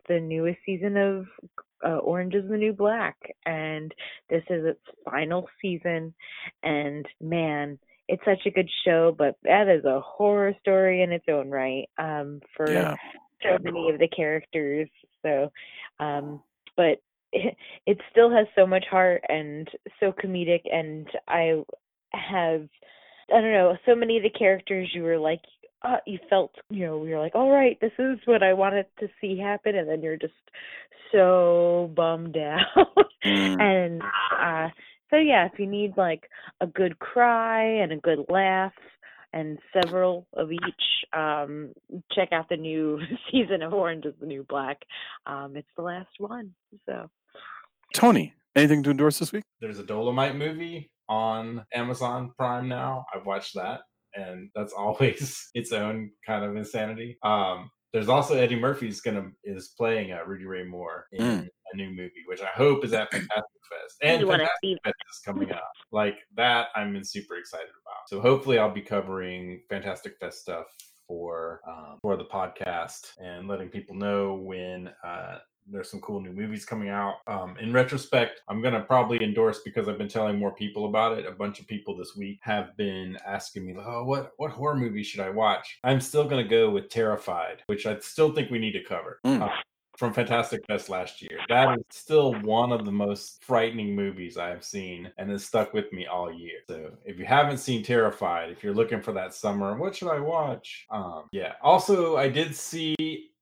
[0.08, 1.26] the newest season of
[1.86, 3.94] uh, Orange is the New Black, and
[4.30, 6.14] this is its final season.
[6.64, 11.26] And man, it's such a good show, but that is a horror story in its
[11.30, 12.96] own right um, for Yeah.
[13.44, 14.90] So many of the characters.
[15.22, 15.52] So,
[16.00, 16.42] um,
[16.76, 17.02] but
[17.32, 17.56] it,
[17.86, 19.68] it still has so much heart and
[20.00, 21.64] so comedic, and I
[22.14, 22.68] have
[23.34, 25.42] I don't know so many of the characters you were like.
[25.84, 29.08] Uh, you felt, you know, you're like, all right, this is what I wanted to
[29.20, 30.32] see happen, and then you're just
[31.12, 33.08] so bummed out.
[33.24, 34.00] and
[34.40, 34.68] uh,
[35.10, 36.30] so yeah, if you need like
[36.62, 38.74] a good cry and a good laugh
[39.34, 40.62] and several of each,
[41.14, 41.74] um,
[42.12, 43.00] check out the new
[43.32, 44.78] season of Orange is the New Black.
[45.26, 46.52] Um, it's the last one.
[46.86, 47.10] So
[47.94, 49.44] Tony, anything to endorse this week?
[49.60, 53.06] There's a Dolomite movie on Amazon Prime now.
[53.14, 53.82] I've watched that,
[54.16, 57.18] and that's always its own kind of insanity.
[57.24, 61.48] Um, there's also Eddie Murphy's gonna is playing uh, Rudy Ray Moore in Mm.
[61.74, 63.98] a new movie, which I hope is at Fantastic Fest.
[64.02, 65.72] And Fantastic Fest is coming up.
[65.92, 68.08] Like that, I'm super excited about.
[68.08, 70.66] So hopefully, I'll be covering Fantastic Fest stuff
[71.08, 75.40] for um, for the podcast and letting people know when uh,
[75.70, 77.16] there's some cool new movies coming out.
[77.28, 81.26] Um, in retrospect, I'm gonna probably endorse because I've been telling more people about it.
[81.26, 85.04] A bunch of people this week have been asking me, "Oh, what what horror movie
[85.04, 88.74] should I watch?" I'm still gonna go with Terrified, which I still think we need
[88.74, 89.20] to cover.
[89.26, 89.42] Mm.
[89.42, 89.50] Uh,
[89.98, 91.40] from Fantastic Fest last year.
[91.48, 95.74] That is still one of the most frightening movies I have seen and has stuck
[95.74, 96.60] with me all year.
[96.68, 100.20] So if you haven't seen Terrified, if you're looking for that summer, what should I
[100.20, 100.88] watch?
[100.90, 101.54] Um, yeah.
[101.62, 102.96] Also, I did see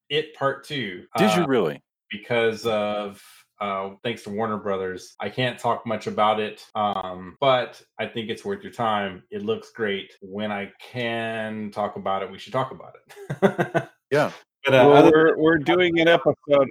[0.09, 1.05] It Part Two.
[1.17, 1.81] Did you uh, really?
[2.09, 3.21] Because of
[3.61, 5.15] uh, thanks to Warner Brothers.
[5.19, 9.23] I can't talk much about it, um, but I think it's worth your time.
[9.31, 10.13] It looks great.
[10.21, 13.89] When I can talk about it, we should talk about it.
[14.11, 14.31] Yeah.
[14.65, 16.67] But uh, Well, we're we're doing an episode.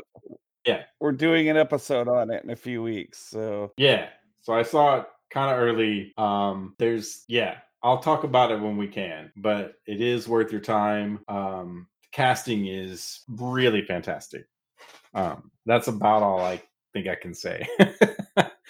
[0.66, 0.82] Yeah.
[1.01, 3.19] we're doing an episode on it in a few weeks.
[3.19, 4.09] So Yeah.
[4.43, 6.12] So I saw it kind of early.
[6.19, 10.60] Um, there's yeah, I'll talk about it when we can, but it is worth your
[10.60, 11.20] time.
[11.28, 14.47] Um, the casting is really fantastic.
[15.18, 16.62] Um, that's about all I
[16.92, 17.66] think I can say.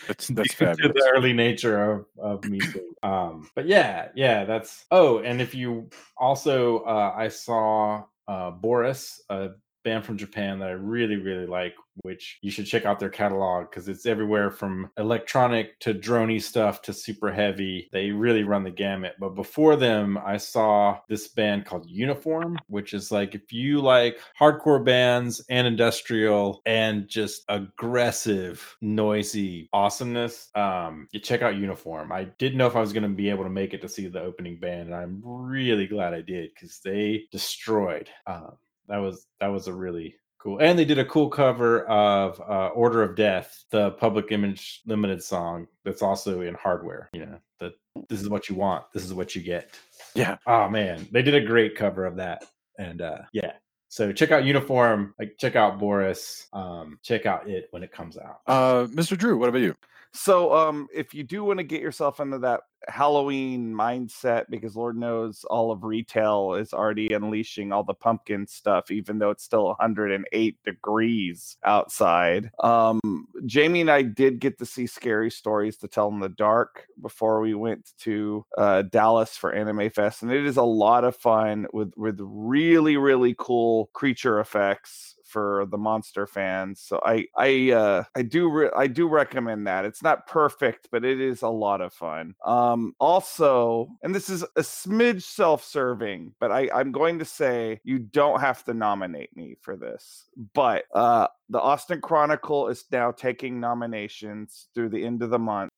[0.07, 0.93] That's that's fabulous.
[0.95, 2.61] the early nature of, of me.
[3.03, 4.85] um, but yeah, yeah, that's.
[4.93, 9.51] Oh, and if you also, uh, I saw uh, Boris, a
[9.89, 13.71] band from Japan that I really, really like, which you should check out their catalog
[13.71, 17.89] because it's everywhere from electronic to droney stuff to super heavy.
[17.91, 19.15] They really run the gamut.
[19.19, 24.21] But before them, I saw this band called Uniform, which is like if you like
[24.39, 32.13] hardcore bands and industrial and just aggressive, noisy awesomeness, um, you check out Uniform.
[32.13, 34.07] I didn't know if I was going to be able to make it to see
[34.07, 38.11] the opening band, and I'm really glad I did because they destroyed.
[38.27, 38.59] Um,
[38.89, 42.69] that was that was a really cool and they did a cool cover of uh,
[42.69, 47.73] order of death the public image limited song that's also in hardware you know that
[48.09, 49.71] this is what you want this is what you get
[50.15, 50.37] Yeah.
[50.47, 52.45] oh man they did a great cover of that
[52.79, 53.53] and uh yeah
[53.89, 58.17] so check out uniform like check out boris um check out it when it comes
[58.17, 59.17] out Uh, Mr.
[59.19, 59.75] Drew, what about you?
[60.15, 64.97] So, um, if you do want to get yourself into that Halloween mindset, because Lord
[64.97, 69.67] knows all of retail is already unleashing all the pumpkin stuff, even though it's still
[69.67, 72.51] 108 degrees outside.
[72.63, 76.87] Um, Jamie and I did get to see scary stories to tell in the dark
[77.03, 81.17] before we went to uh, Dallas for Anime Fest, and it is a lot of
[81.17, 86.81] fun with with really really cool creature effects for the monster fans.
[86.81, 89.85] So I I uh I do re- I do recommend that.
[89.85, 92.35] It's not perfect, but it is a lot of fun.
[92.45, 97.99] Um also, and this is a smidge self-serving, but I I'm going to say you
[97.99, 100.25] don't have to nominate me for this.
[100.55, 105.71] But uh the Austin Chronicle is now taking nominations through the end of the month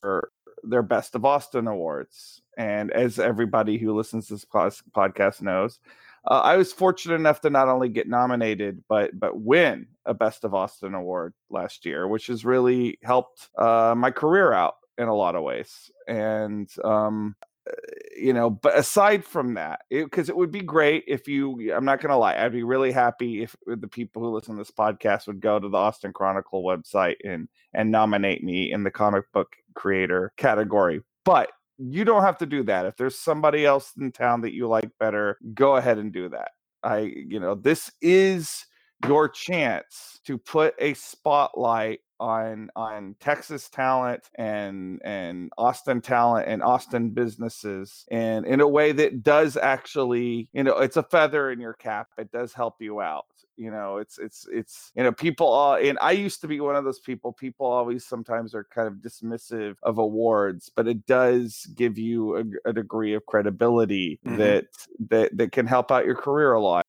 [0.00, 0.30] for
[0.62, 2.42] their Best of Austin awards.
[2.58, 5.78] And as everybody who listens to this podcast knows,
[6.26, 10.44] uh, I was fortunate enough to not only get nominated but but win a Best
[10.44, 15.14] of Austin award last year, which has really helped uh, my career out in a
[15.14, 15.90] lot of ways.
[16.08, 17.36] And um,
[17.68, 17.74] uh,
[18.16, 21.84] you know, but aside from that, because it, it, would be great if you, I'm
[21.84, 24.70] not going to lie, I'd be really happy if the people who listen to this
[24.70, 29.30] podcast would go to the Austin Chronicle website and and nominate me in the comic
[29.32, 31.02] book creator category.
[31.24, 32.86] But you don't have to do that.
[32.86, 36.50] If there's somebody else in town that you like better, go ahead and do that.
[36.82, 38.66] I, you know, this is
[39.04, 46.62] your chance to put a spotlight on on Texas talent and and Austin talent and
[46.62, 51.60] Austin businesses and in a way that does actually you know it's a feather in
[51.60, 55.46] your cap it does help you out you know it's it's it's you know people
[55.46, 58.86] all and i used to be one of those people people always sometimes are kind
[58.86, 64.36] of dismissive of awards but it does give you a, a degree of credibility mm-hmm.
[64.36, 64.66] that
[65.08, 66.84] that that can help out your career a lot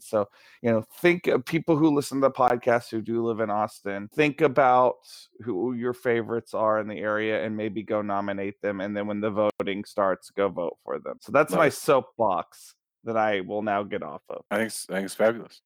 [0.00, 0.28] so
[0.62, 4.08] you know think of people who listen to the podcast who do live in austin
[4.14, 4.94] think about
[5.40, 9.20] who your favorites are in the area and maybe go nominate them and then when
[9.20, 11.58] the voting starts go vote for them so that's nice.
[11.58, 12.74] my soapbox
[13.04, 14.44] that I will now get off of.
[14.50, 15.62] I think, I think it's fabulous.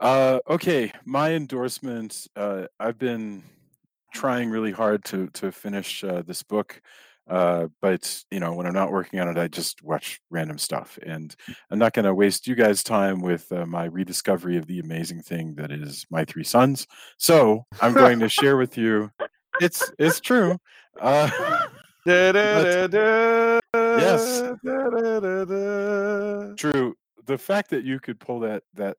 [0.00, 2.26] Uh, okay, my endorsement.
[2.36, 3.42] Uh, I've been
[4.14, 6.80] trying really hard to to finish uh, this book,
[7.28, 10.98] uh, but you know when I'm not working on it, I just watch random stuff,
[11.02, 11.34] and
[11.70, 15.22] I'm not going to waste you guys' time with uh, my rediscovery of the amazing
[15.22, 16.86] thing that is my three sons.
[17.18, 19.10] So I'm going to share with you.
[19.60, 20.56] It's it's true.
[21.00, 21.28] Uh,
[23.74, 24.52] yes.
[26.56, 26.94] True.
[27.26, 28.96] The fact that you could pull that that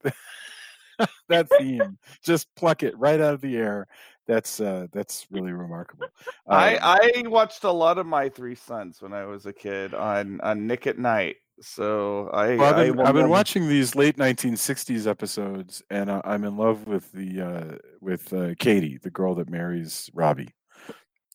[1.30, 3.88] that theme, just pluck it right out of the air.
[4.30, 6.06] That's uh, that's really remarkable.
[6.47, 9.95] I um I watched a lot of my three sons when I was a kid
[9.95, 11.38] on on Nick at Nite.
[11.61, 16.22] So I well, I've been, I, have been watching these late 1960s episodes, and I,
[16.23, 20.53] am in love with the uh, with uh, Katie, the girl that marries Robbie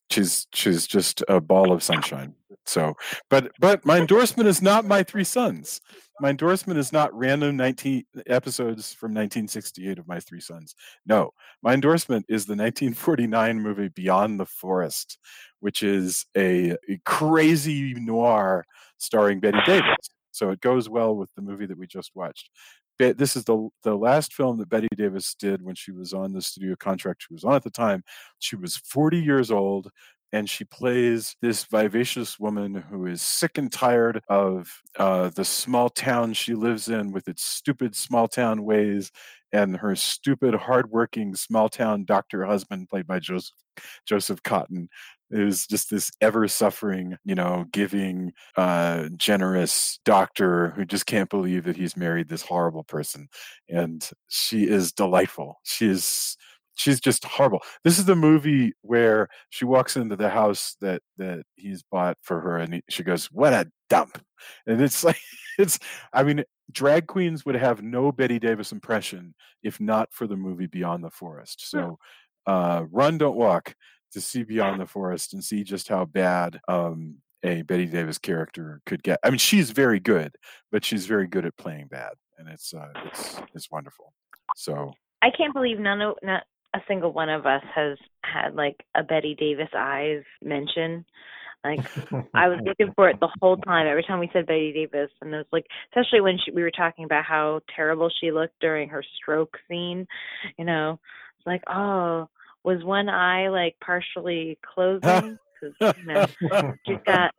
[0.09, 2.33] she's she's just a ball of sunshine.
[2.65, 2.95] So
[3.29, 5.81] but but my endorsement is not my three sons.
[6.21, 10.75] My endorsement is not random 19 episodes from 1968 of my three sons.
[11.05, 15.17] No my endorsement is the 1949 movie beyond the forest
[15.59, 18.63] which is a, a crazy noir
[18.99, 19.97] starring bette davis.
[20.31, 22.49] So it goes well with the movie that we just watched
[22.97, 26.41] this is the the last film that Bette Davis did when she was on the
[26.41, 28.03] studio contract she was on at the time.
[28.39, 29.89] She was 40 years old
[30.35, 35.89] and she plays this vivacious woman who is sick and tired of uh, the small
[35.89, 39.13] town she lives in with its stupid small town ways
[39.53, 43.55] and her stupid hardworking small town doctor husband played by Joseph
[44.05, 44.89] Joseph Cotten
[45.31, 51.63] is just this ever suffering, you know, giving, uh, generous doctor who just can't believe
[51.63, 53.27] that he's married this horrible person.
[53.69, 55.59] And she is delightful.
[55.63, 56.37] She is
[56.75, 57.61] she's just horrible.
[57.83, 62.41] This is the movie where she walks into the house that that he's bought for
[62.41, 64.21] her, and he, she goes, "What a dump!"
[64.67, 65.19] And it's like
[65.57, 65.79] it's.
[66.13, 69.33] I mean, drag queens would have no Bette Davis impression
[69.63, 71.69] if not for the movie Beyond the Forest.
[71.69, 71.97] So,
[72.45, 73.75] uh, run, don't walk
[74.13, 78.81] to see Beyond the Forest and see just how bad um, a Bette Davis character
[78.85, 79.19] could get.
[79.23, 80.35] I mean, she's very good,
[80.71, 84.13] but she's very good at playing bad, and it's uh, it's it's wonderful.
[84.55, 86.43] So I can't believe none of not
[86.75, 91.05] a single one of us has had like a Bette Davis eyes mention.
[91.63, 91.79] Like
[92.33, 93.87] I was looking for it the whole time.
[93.87, 96.71] Every time we said Bette Davis, and it was like, especially when she, we were
[96.71, 100.05] talking about how terrible she looked during her stroke scene.
[100.57, 100.99] You know,
[101.37, 102.27] it's like, oh,
[102.63, 106.25] was one eye like partially closing because you know
[106.85, 107.33] she's got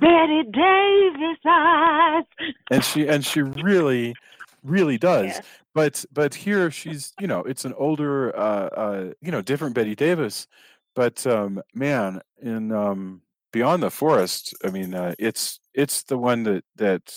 [0.00, 2.24] Bette Davis eyes.
[2.70, 4.14] And she and she really,
[4.62, 5.26] really does.
[5.26, 5.40] Yeah.
[5.74, 9.94] But but here she's you know it's an older uh, uh you know different Bette
[9.94, 10.46] Davis,
[10.94, 13.22] but um man in um
[13.52, 17.14] Beyond the Forest, I mean uh, it's it's the one that that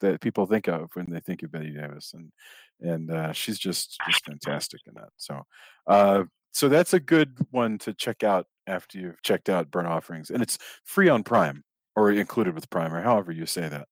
[0.00, 2.32] that people think of when they think of Bette Davis and
[2.80, 5.10] and uh, she's just just fantastic in that.
[5.16, 5.42] So
[5.86, 10.30] uh, so that's a good one to check out after you've checked out Burn offerings
[10.30, 11.64] and it's free on prime
[11.96, 13.88] or included with prime or however you say that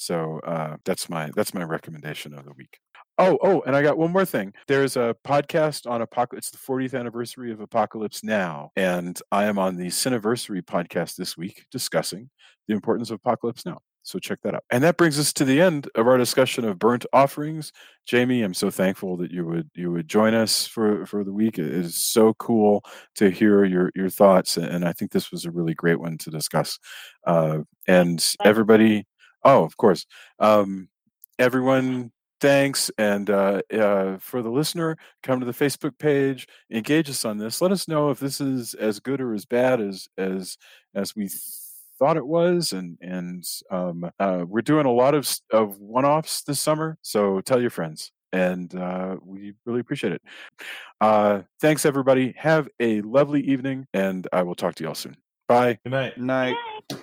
[0.00, 2.78] so uh, that's my that's my recommendation of the week
[3.18, 6.72] oh oh and i got one more thing there's a podcast on apocalypse it's the
[6.72, 12.30] 40th anniversary of apocalypse now and i am on the cineversary podcast this week discussing
[12.66, 14.64] the importance of apocalypse now so check that out.
[14.70, 17.72] And that brings us to the end of our discussion of burnt offerings.
[18.06, 21.58] Jamie, I'm so thankful that you would you would join us for for the week.
[21.58, 22.84] It is so cool
[23.16, 26.30] to hear your your thoughts, and I think this was a really great one to
[26.30, 26.78] discuss.
[27.26, 29.06] Uh, and everybody,
[29.44, 30.06] oh, of course.
[30.38, 30.88] Um,
[31.38, 32.90] everyone, thanks.
[32.98, 37.60] And uh, uh, for the listener, come to the Facebook page, engage us on this.
[37.60, 40.56] Let us know if this is as good or as bad as as
[40.94, 41.28] as we
[41.98, 42.72] thought it was.
[42.72, 47.40] And and um, uh, we're doing a lot of of one offs this summer, so
[47.40, 48.12] tell your friends.
[48.32, 50.22] And uh, we really appreciate it.
[51.00, 52.32] Uh, thanks, everybody.
[52.36, 55.16] Have a lovely evening, and I will talk to you all soon.
[55.48, 55.80] Bye.
[55.82, 56.16] Good night.
[56.16, 56.54] Night.
[56.88, 56.96] Bye.